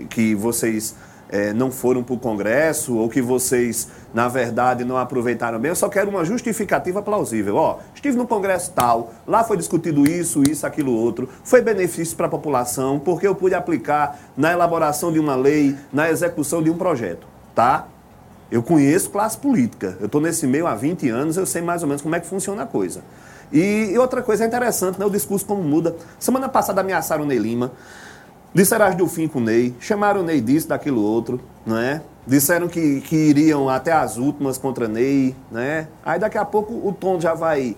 [0.09, 0.95] que vocês
[1.31, 5.69] eh, não foram para o Congresso ou que vocês, na verdade, não aproveitaram bem.
[5.69, 7.55] Eu só quero uma justificativa plausível.
[7.55, 11.29] Ó, estive no Congresso tal, lá foi discutido isso, isso, aquilo, outro.
[11.43, 16.09] Foi benefício para a população, porque eu pude aplicar na elaboração de uma lei, na
[16.09, 17.25] execução de um projeto,
[17.55, 17.87] tá?
[18.51, 19.95] Eu conheço classe política.
[20.01, 22.27] Eu estou nesse meio há 20 anos, eu sei mais ou menos como é que
[22.27, 23.01] funciona a coisa.
[23.53, 25.05] E, e outra coisa interessante, né?
[25.05, 25.95] O discurso como muda.
[26.19, 27.71] Semana passada ameaçaram o Ney Lima.
[28.53, 29.73] Disseram do fim com o Ney.
[29.79, 32.01] Chamaram o Ney disso, daquilo outro, não é?
[32.27, 35.87] Disseram que, que iriam até as últimas contra Ney, né?
[36.05, 37.75] Aí daqui a pouco o tom já vai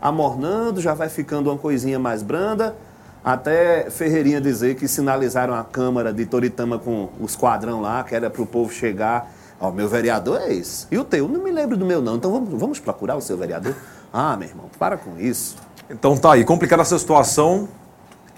[0.00, 2.74] amornando, já vai ficando uma coisinha mais branda.
[3.22, 8.30] Até Ferreirinha dizer que sinalizaram a Câmara de Toritama com os quadrão lá, que era
[8.30, 9.30] para o povo chegar.
[9.60, 10.86] Ó, meu vereador é esse.
[10.90, 11.28] E o teu?
[11.28, 12.16] Não me lembro do meu, não.
[12.16, 13.74] Então vamos, vamos procurar o seu vereador?
[14.12, 15.56] Ah, meu irmão, para com isso.
[15.90, 17.68] Então tá aí, complicada essa situação.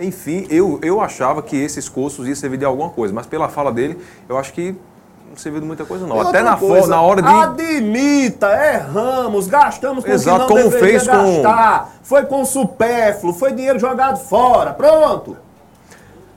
[0.00, 3.70] Enfim, eu, eu achava que esses cursos iam servir de alguma coisa, mas pela fala
[3.70, 3.98] dele,
[4.28, 4.74] eu acho que
[5.28, 6.20] não serviu de muita coisa, não.
[6.20, 7.28] Até na, coisa, na hora de.
[7.28, 11.92] Admita, erramos, gastamos com Exato, o que não como fez com- gastar.
[12.02, 14.72] Foi com supérfluo, foi dinheiro jogado fora.
[14.72, 15.36] Pronto.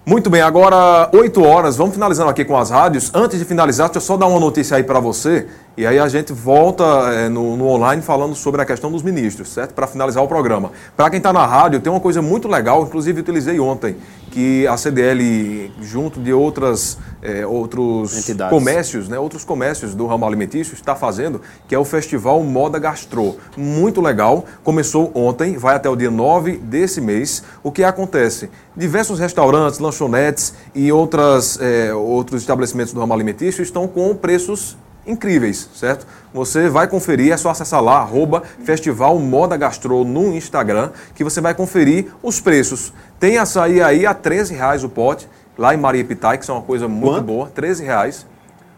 [0.05, 3.09] Muito bem, agora 8 horas, vamos finalizando aqui com as rádios.
[3.15, 5.47] Antes de finalizar, deixa eu só dar uma notícia aí para você.
[5.75, 9.49] E aí a gente volta eh, no, no online falando sobre a questão dos ministros,
[9.49, 9.73] certo?
[9.73, 10.71] Para finalizar o programa.
[10.95, 13.95] Para quem está na rádio, tem uma coisa muito legal, inclusive utilizei ontem,
[14.29, 18.55] que a CDL, junto de outras, eh, outros Entidades.
[18.55, 23.37] comércios, né, outros comércios do ramo alimentício, está fazendo, que é o Festival Moda Gastrô.
[23.57, 27.41] Muito legal, começou ontem, vai até o dia 9 desse mês.
[27.63, 28.47] O que acontece?
[28.77, 35.69] Diversos restaurantes, lanchonetes e outras, eh, outros estabelecimentos do ramo alimentício estão com preços incríveis,
[35.75, 36.05] certo?
[36.33, 41.41] Você vai conferir, é só acessar lá, arroba Festival Moda Gastrô no Instagram, que você
[41.41, 42.93] vai conferir os preços.
[43.19, 45.27] Tem açaí aí a 13 reais o pote,
[45.57, 47.25] lá em Maria Pitai, que é uma coisa muito Quanto?
[47.25, 48.25] boa, 13 reais.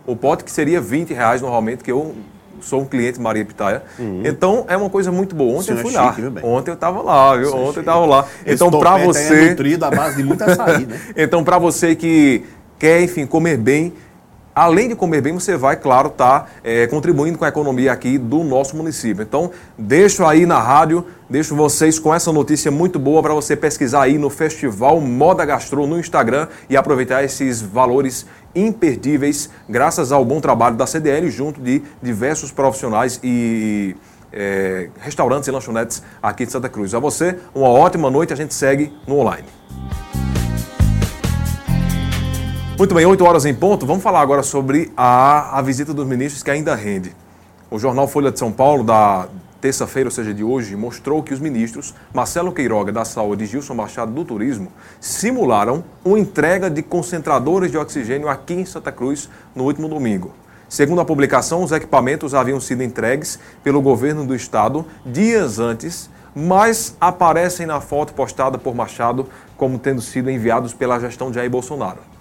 [0.06, 2.14] O pote que seria 20 reais normalmente, que eu
[2.62, 3.84] sou um cliente Maria Pitaia.
[4.24, 5.60] Então é uma coisa muito boa.
[5.60, 6.14] Ontem eu fui é lá.
[6.14, 6.28] chique?
[6.44, 7.50] Ontem eu estava lá, viu?
[7.50, 8.26] É Ontem eu estava lá.
[8.46, 11.00] Então para aí você É nutrido à base de muito açaí, né?
[11.16, 12.44] então, para você que
[12.78, 13.94] quer, enfim, comer bem,
[14.56, 16.50] além de comer bem, você vai, claro, estar
[16.90, 19.22] contribuindo com a economia aqui do nosso município.
[19.22, 24.04] Então, deixo aí na rádio, deixo vocês com essa notícia muito boa para você pesquisar
[24.04, 28.26] aí no Festival Moda Gastro no Instagram e aproveitar esses valores
[28.56, 33.96] imperdíveis, graças ao bom trabalho da CDL, junto de diversos profissionais e
[34.32, 36.94] eh, restaurantes e lanchonetes aqui de Santa Cruz.
[36.94, 39.48] A você, uma ótima noite, a gente segue no online.
[42.78, 43.86] Muito bem, 8 horas em ponto.
[43.86, 47.16] Vamos falar agora sobre a, a visita dos ministros que ainda rende.
[47.72, 49.30] O jornal Folha de São Paulo, da
[49.62, 53.76] terça-feira, ou seja, de hoje, mostrou que os ministros Marcelo Queiroga, da Saúde, e Gilson
[53.76, 59.64] Machado, do Turismo, simularam uma entrega de concentradores de oxigênio aqui em Santa Cruz no
[59.64, 60.34] último domingo.
[60.68, 66.94] Segundo a publicação, os equipamentos haviam sido entregues pelo governo do estado dias antes, mas
[67.00, 72.15] aparecem na foto postada por Machado como tendo sido enviados pela gestão de Jair Bolsonaro.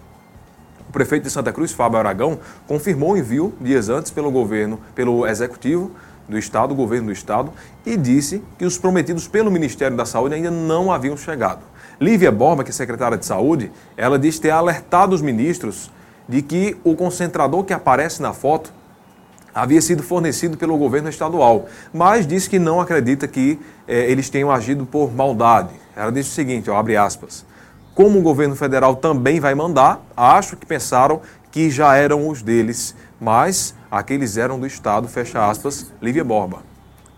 [0.95, 2.39] Prefeito de Santa Cruz, Fábio Aragão,
[2.69, 5.91] confirmou o envio dias antes pelo governo, pelo executivo
[6.29, 7.53] do estado, o governo do estado,
[7.85, 11.63] e disse que os prometidos pelo Ministério da Saúde ainda não haviam chegado.
[12.01, 15.91] Lívia Borba, que é secretária de Saúde, ela diz ter alertado os ministros
[16.29, 18.73] de que o concentrador que aparece na foto
[19.53, 24.51] havia sido fornecido pelo governo estadual, mas disse que não acredita que eh, eles tenham
[24.51, 25.71] agido por maldade.
[25.97, 27.45] Ela disse o seguinte, ó, abre aspas,
[27.95, 31.21] Como o governo federal também vai mandar, acho que pensaram
[31.51, 36.59] que já eram os deles, mas aqueles eram do Estado, fecha aspas, Lívia Borba.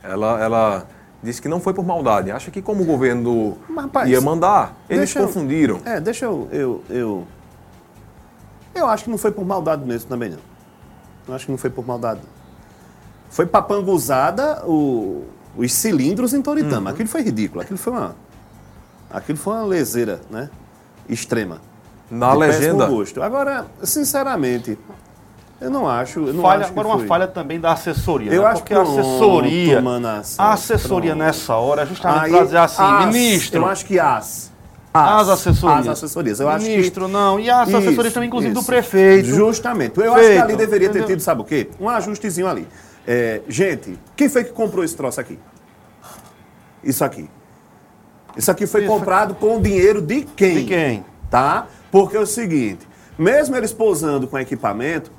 [0.03, 0.87] Ela, ela
[1.23, 2.31] disse que não foi por maldade.
[2.31, 5.81] Acha que como o governo Rapaz, ia mandar, eles eu- confundiram.
[5.85, 7.27] É, deixa eu, eu, eu.
[8.75, 10.39] Eu acho que não foi por maldade mesmo também, não.
[11.27, 12.21] Eu acho que não foi por maldade.
[13.31, 15.25] Foi papanguzada o,
[15.57, 16.91] os cilindros em Toritama.
[16.91, 16.95] Uhum.
[16.95, 17.63] Aquilo foi ridículo.
[17.63, 18.15] Aquilo foi uma.
[19.11, 20.51] Aquilo foi uma leseira, né?
[21.09, 21.61] Extrema.
[22.11, 22.87] Na De legenda.
[22.87, 23.23] Gosto.
[23.23, 24.79] Agora, sinceramente,
[25.61, 26.21] eu não acho.
[26.21, 27.07] Eu não Falha, acho que agora uma foi.
[27.09, 28.33] falha também da assessoria.
[28.33, 28.49] Eu né?
[28.49, 29.81] acho Porque a pronto, assessoria.
[29.83, 31.25] Manassés, a assessoria pronto.
[31.27, 33.59] nessa hora é justamente para dizer assim, as, ministro.
[33.61, 34.53] Eu acho que as.
[34.95, 35.81] As assessorias.
[35.89, 36.41] As assessorias.
[36.41, 37.39] Eu acho que- Ministro, não.
[37.39, 38.67] E as assessorias Isso, também, inclusive, do isso.
[38.67, 39.29] prefeito.
[39.29, 39.99] Justamente.
[40.01, 41.69] Eu acho que Feito, ali deveria ter tido, sabe o quê?
[41.79, 42.67] Um ajustezinho ali.
[43.07, 45.39] É, gente, quem foi que comprou esse troço aqui?
[46.83, 47.29] Isso aqui.
[48.37, 50.57] Isso aqui foi comprado com o dinheiro de quem?
[50.57, 51.05] De quem?
[51.31, 51.67] Tá?
[51.91, 52.87] Porque é o seguinte,
[53.19, 55.11] mesmo eles posando com equipamento,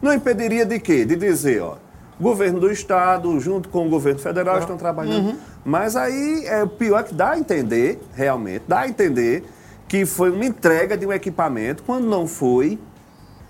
[0.00, 1.04] não impediria de quê?
[1.04, 1.76] De dizer, ó,
[2.20, 5.28] governo do estado, junto com o governo federal, estão trabalhando.
[5.28, 5.36] Uhum.
[5.64, 9.44] Mas aí, é, o pior é que dá a entender, realmente, dá a entender
[9.88, 12.78] que foi uma entrega de um equipamento quando não foi,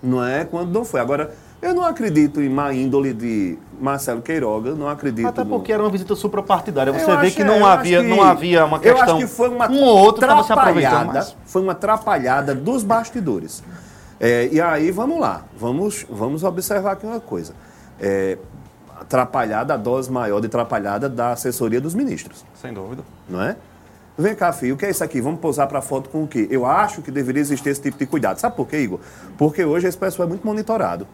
[0.03, 0.45] não é?
[0.45, 1.01] Quando não foi.
[1.01, 5.27] Agora, eu não acredito em má índole de Marcelo Queiroga, não acredito.
[5.29, 6.93] Até no- porque era uma visita suprapartidária.
[6.93, 9.03] Você eu vê acho- que não eu havia, acho não que- havia uma Eu questão.
[9.03, 11.37] acho que foi uma um ou outro estava se aproveitando mais.
[11.47, 13.63] foi uma atrapalhada dos bastidores.
[14.19, 17.53] É, e aí, vamos lá, vamos, vamos observar aqui uma coisa.
[18.01, 18.39] É,
[19.01, 23.03] atrapalhada, a dose maior de atrapalhada da assessoria dos ministros, Sem dúvida.
[23.29, 23.57] não é?
[24.19, 25.21] Vem cá, filho, o que é isso aqui?
[25.21, 26.49] Vamos posar para foto com o quê?
[26.51, 28.39] Eu acho que deveria existir esse tipo de cuidado.
[28.39, 28.99] Sabe por quê, Igor?
[29.37, 31.07] Porque hoje esse pessoal é muito monitorado.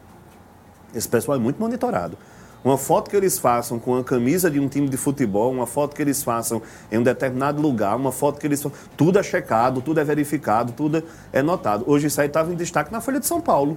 [0.95, 2.17] Esse pessoal é muito monitorado.
[2.65, 5.97] Uma foto que eles façam com a camisa de um time de futebol, uma foto
[5.97, 8.65] que eles façam em um determinado lugar, uma foto que eles.
[8.97, 11.03] Tudo é checado, tudo é verificado, tudo
[11.33, 11.85] é notado.
[11.89, 13.77] Hoje isso aí estava em destaque na Folha de São Paulo.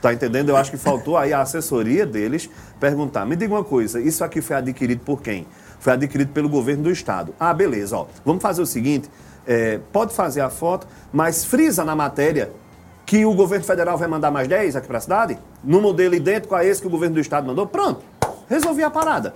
[0.00, 0.50] Tá entendendo?
[0.50, 3.26] Eu acho que faltou aí a assessoria deles perguntar.
[3.26, 5.46] Me diga uma coisa, isso aqui foi adquirido por quem?
[5.78, 7.34] Foi adquirido pelo governo do estado.
[7.38, 8.06] Ah, beleza, ó.
[8.24, 9.10] Vamos fazer o seguinte:
[9.46, 12.52] é, pode fazer a foto, mas frisa na matéria
[13.10, 16.54] que o governo federal vai mandar mais 10 aqui para a cidade, no modelo idêntico
[16.54, 18.04] a esse que o governo do estado mandou, pronto,
[18.48, 19.34] resolvi a parada.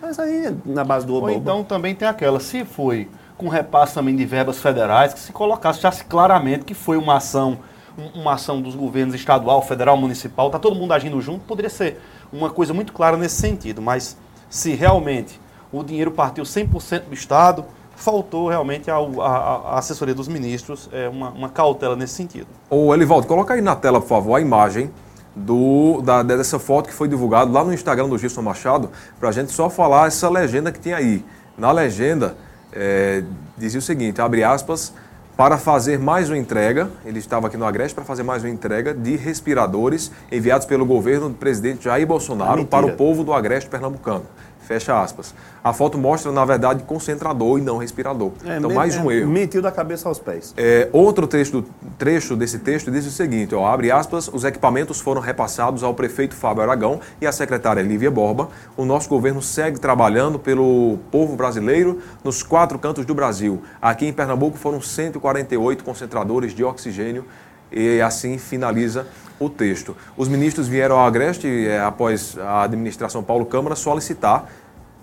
[0.00, 3.94] Mas aí, na base do Ou oba então também tem aquela, se foi com repasse
[3.94, 7.58] também de verbas federais, que se colocasse já claramente que foi uma ação,
[7.98, 12.00] um- uma ação dos governos estadual, federal, municipal, tá todo mundo agindo junto, poderia ser
[12.32, 14.16] uma coisa muito clara nesse sentido, mas
[14.48, 15.40] se realmente
[15.72, 17.64] o dinheiro partiu 100% do Estado,
[18.02, 22.46] faltou realmente a, a- a assessoria dos ministros é, uma, uma cautela nesse sentido.
[22.68, 24.90] Ô, Elivaldo, coloca aí na tela, por favor, a imagem
[25.36, 29.32] do, da, dessa foto que foi divulgada lá no Instagram do Gilson Machado, para a
[29.32, 31.24] gente só falar essa legenda que tem aí.
[31.56, 32.36] Na legenda,
[32.72, 33.22] é,
[33.56, 34.92] dizia o seguinte, abre aspas,
[35.36, 38.92] para fazer mais uma entrega, ele estava aqui no Agreste para fazer mais uma entrega
[38.92, 42.68] de respiradores enviados pelo governo do presidente Jair Bolsonaro Mentira.
[42.68, 44.24] para o povo do Agreste pernambucano.
[44.70, 45.34] Fecha aspas.
[45.64, 48.30] A foto mostra, na verdade, concentrador e não respirador.
[48.46, 49.28] É, então, mais um é, erro.
[49.28, 50.54] Mentiu da cabeça aos pés.
[50.56, 51.64] É, outro trecho,
[51.98, 56.36] trecho desse texto diz o seguinte, ó, abre aspas, os equipamentos foram repassados ao prefeito
[56.36, 58.48] Fábio Aragão e à secretária Lívia Borba.
[58.76, 63.60] O nosso governo segue trabalhando pelo povo brasileiro nos quatro cantos do Brasil.
[63.82, 67.24] Aqui em Pernambuco foram 148 concentradores de oxigênio
[67.72, 69.04] e assim finaliza
[69.40, 69.96] o texto.
[70.16, 74.50] Os ministros vieram ao Agreste, é, após a administração Paulo Câmara, solicitar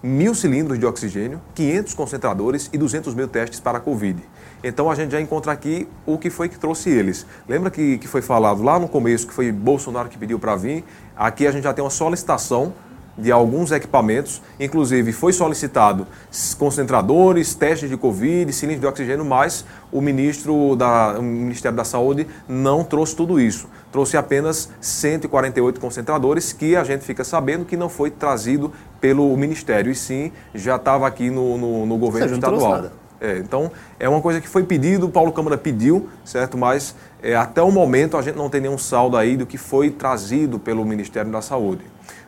[0.02, 4.22] mil cilindros de oxigênio, 500 concentradores e 200 mil testes para a Covid.
[4.64, 7.26] Então a gente já encontra aqui o que foi que trouxe eles.
[7.48, 10.84] Lembra que, que foi falado lá no começo que foi Bolsonaro que pediu para vir?
[11.16, 12.74] Aqui a gente já tem uma solicitação
[13.18, 16.06] de alguns equipamentos, inclusive foi solicitado
[16.58, 22.28] concentradores, testes de Covid, cilindros de oxigênio, mas o ministro da o Ministério da Saúde
[22.48, 23.68] não trouxe tudo isso.
[23.92, 29.92] Trouxe apenas 148 concentradores, que a gente fica sabendo que não foi trazido pelo Ministério,
[29.92, 32.92] e sim já estava aqui no, no, no governo seja, estadual.
[33.20, 36.58] É, então, é uma coisa que foi pedido, o Paulo Câmara pediu, certo?
[36.58, 39.90] Mas é, até o momento a gente não tem nenhum saldo aí do que foi
[39.90, 41.82] trazido pelo Ministério da Saúde.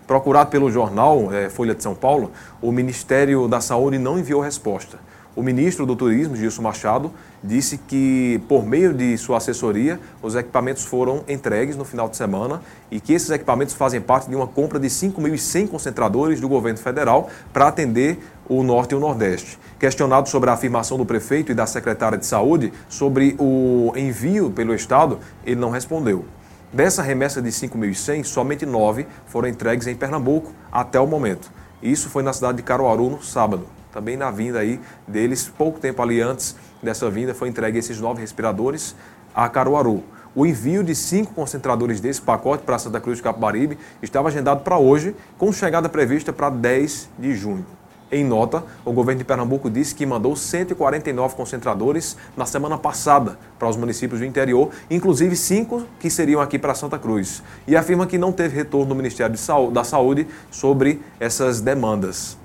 [0.07, 2.31] Procurado pelo jornal é, Folha de São Paulo,
[2.61, 4.97] o Ministério da Saúde não enviou resposta.
[5.35, 7.11] O ministro do Turismo, Gilson Machado,
[7.43, 12.61] disse que, por meio de sua assessoria, os equipamentos foram entregues no final de semana
[12.89, 17.29] e que esses equipamentos fazem parte de uma compra de 5.100 concentradores do governo federal
[17.53, 18.17] para atender
[18.49, 19.59] o Norte e o Nordeste.
[19.79, 24.73] Questionado sobre a afirmação do prefeito e da secretária de Saúde sobre o envio pelo
[24.73, 26.25] Estado, ele não respondeu.
[26.73, 31.51] Dessa remessa de 5.100, somente nove foram entregues em Pernambuco até o momento.
[31.81, 33.78] Isso foi na cidade de Caruaru no sábado.
[33.91, 35.51] Também na vinda aí deles.
[35.57, 38.95] Pouco tempo ali antes dessa vinda foi entregue esses nove respiradores
[39.33, 40.03] a Caruaru.
[40.35, 44.77] O envio de cinco concentradores desse pacote para Santa Cruz do Capibaribe estava agendado para
[44.77, 47.65] hoje, com chegada prevista para 10 de junho.
[48.11, 53.69] Em nota, o governo de Pernambuco disse que mandou 149 concentradores na semana passada para
[53.69, 58.17] os municípios do interior, inclusive cinco que seriam aqui para Santa Cruz, e afirma que
[58.17, 59.35] não teve retorno do Ministério
[59.71, 62.38] da Saúde sobre essas demandas.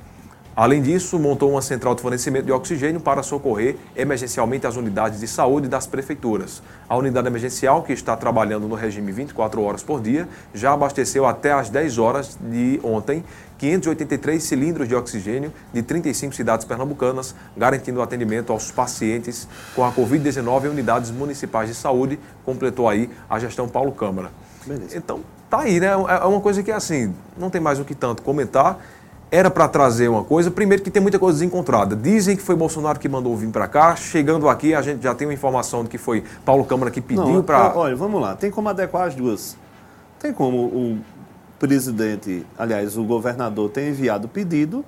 [0.56, 5.26] Além disso, montou uma central de fornecimento de oxigênio para socorrer emergencialmente as unidades de
[5.26, 6.62] saúde das prefeituras.
[6.88, 11.52] A unidade emergencial, que está trabalhando no regime 24 horas por dia, já abasteceu até
[11.52, 13.24] às 10 horas de ontem
[13.58, 20.66] 583 cilindros de oxigênio de 35 cidades pernambucanas, garantindo atendimento aos pacientes com a Covid-19
[20.66, 24.30] em unidades municipais de saúde, completou aí a gestão Paulo Câmara.
[24.64, 24.96] Beleza.
[24.96, 25.88] Então, tá aí, né?
[25.88, 28.78] É uma coisa que, assim, não tem mais o que tanto comentar
[29.30, 31.96] era para trazer uma coisa, primeiro que tem muita coisa desencontrada.
[31.96, 35.26] Dizem que foi Bolsonaro que mandou vir para cá, chegando aqui a gente já tem
[35.26, 37.76] uma informação de que foi Paulo Câmara que pediu para...
[37.76, 39.56] Olha, vamos lá, tem como adequar as duas.
[40.18, 41.00] Tem como o
[41.58, 44.84] presidente, aliás, o governador ter enviado o pedido,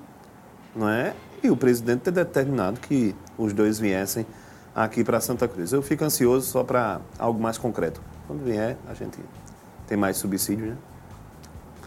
[0.75, 1.15] não é?
[1.43, 4.27] E o presidente ter determinado que os dois viessem
[4.75, 5.73] aqui para Santa Cruz.
[5.73, 8.01] Eu fico ansioso só para algo mais concreto.
[8.27, 9.19] Quando vier, a gente
[9.87, 10.77] tem mais subsídio, né?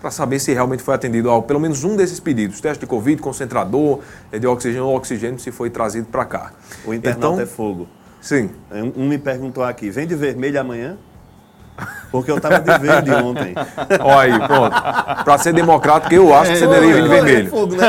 [0.01, 3.21] Para saber se realmente foi atendido ao pelo menos um desses pedidos, teste de Covid,
[3.21, 3.99] concentrador
[4.31, 6.51] de oxigênio ou oxigênio, se foi trazido para cá.
[6.85, 7.87] O internauta então, é fogo.
[8.21, 8.49] Sim.
[8.95, 10.97] Um me perguntou aqui, vem de vermelho amanhã?
[12.11, 13.53] Porque eu estava de verde ontem.
[14.01, 14.75] Olha aí, pronto.
[15.23, 17.47] Para ser democrático, eu acho que você deveria vir de vermelho.
[17.47, 17.85] É fogo, né?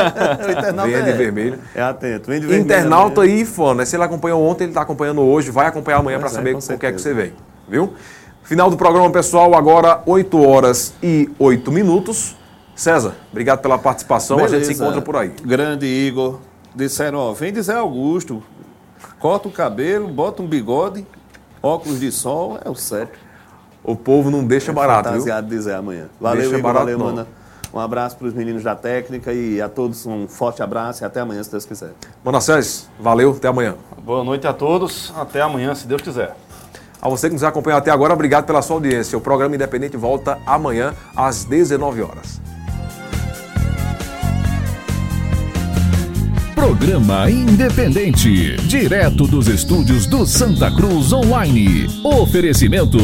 [0.47, 1.59] O internauta é, de vermelho.
[1.75, 2.29] É atento.
[2.29, 2.63] Vem de vermelho.
[2.63, 3.85] Internauta aí, fã, né?
[3.85, 6.59] Se ele acompanhou ontem, ele está acompanhando hoje, vai acompanhar amanhã para é, saber com
[6.59, 7.33] o que é que você vem.
[7.67, 7.93] Viu?
[8.43, 12.35] Final do programa, pessoal, agora 8 horas e 8 minutos.
[12.75, 14.37] César, obrigado pela participação.
[14.37, 14.55] Beleza.
[14.55, 15.29] A gente se encontra por aí.
[15.43, 16.39] Grande Igor.
[16.75, 18.41] Disseram, ó, vem dizer Augusto.
[19.19, 21.05] Corta o cabelo, bota um bigode,
[21.61, 23.17] óculos de sol, é o certo.
[23.83, 25.57] O povo não deixa é barato, fantasiado viu?
[25.57, 26.07] dizer amanhã.
[26.19, 26.99] Valeu, deixa Igor, barato, valeu.
[26.99, 27.27] Mana.
[27.73, 31.21] Um abraço para os meninos da técnica e a todos um forte abraço e até
[31.21, 31.91] amanhã, se Deus quiser.
[32.23, 33.75] Manassés, valeu, até amanhã.
[34.03, 36.35] Boa noite a todos, até amanhã, se Deus quiser.
[37.01, 39.17] A você que nos acompanhou até agora, obrigado pela sua audiência.
[39.17, 42.39] O programa Independente volta amanhã às 19 horas.
[46.53, 51.87] Programa Independente, direto dos estúdios do Santa Cruz Online.
[52.03, 52.99] Oferecimento: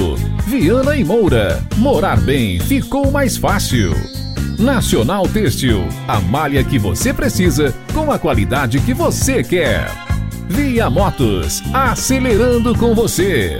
[0.45, 1.63] Viana e Moura.
[1.77, 3.93] Morar bem ficou mais fácil.
[4.59, 9.89] Nacional Têxtil, a malha que você precisa com a qualidade que você quer.
[10.47, 13.59] Via Motos, acelerando com você.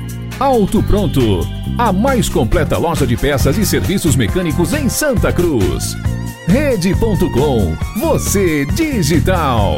[0.41, 5.95] Auto Pronto, a mais completa loja de peças e serviços mecânicos em Santa Cruz.
[6.47, 9.77] Rede.com, você digital.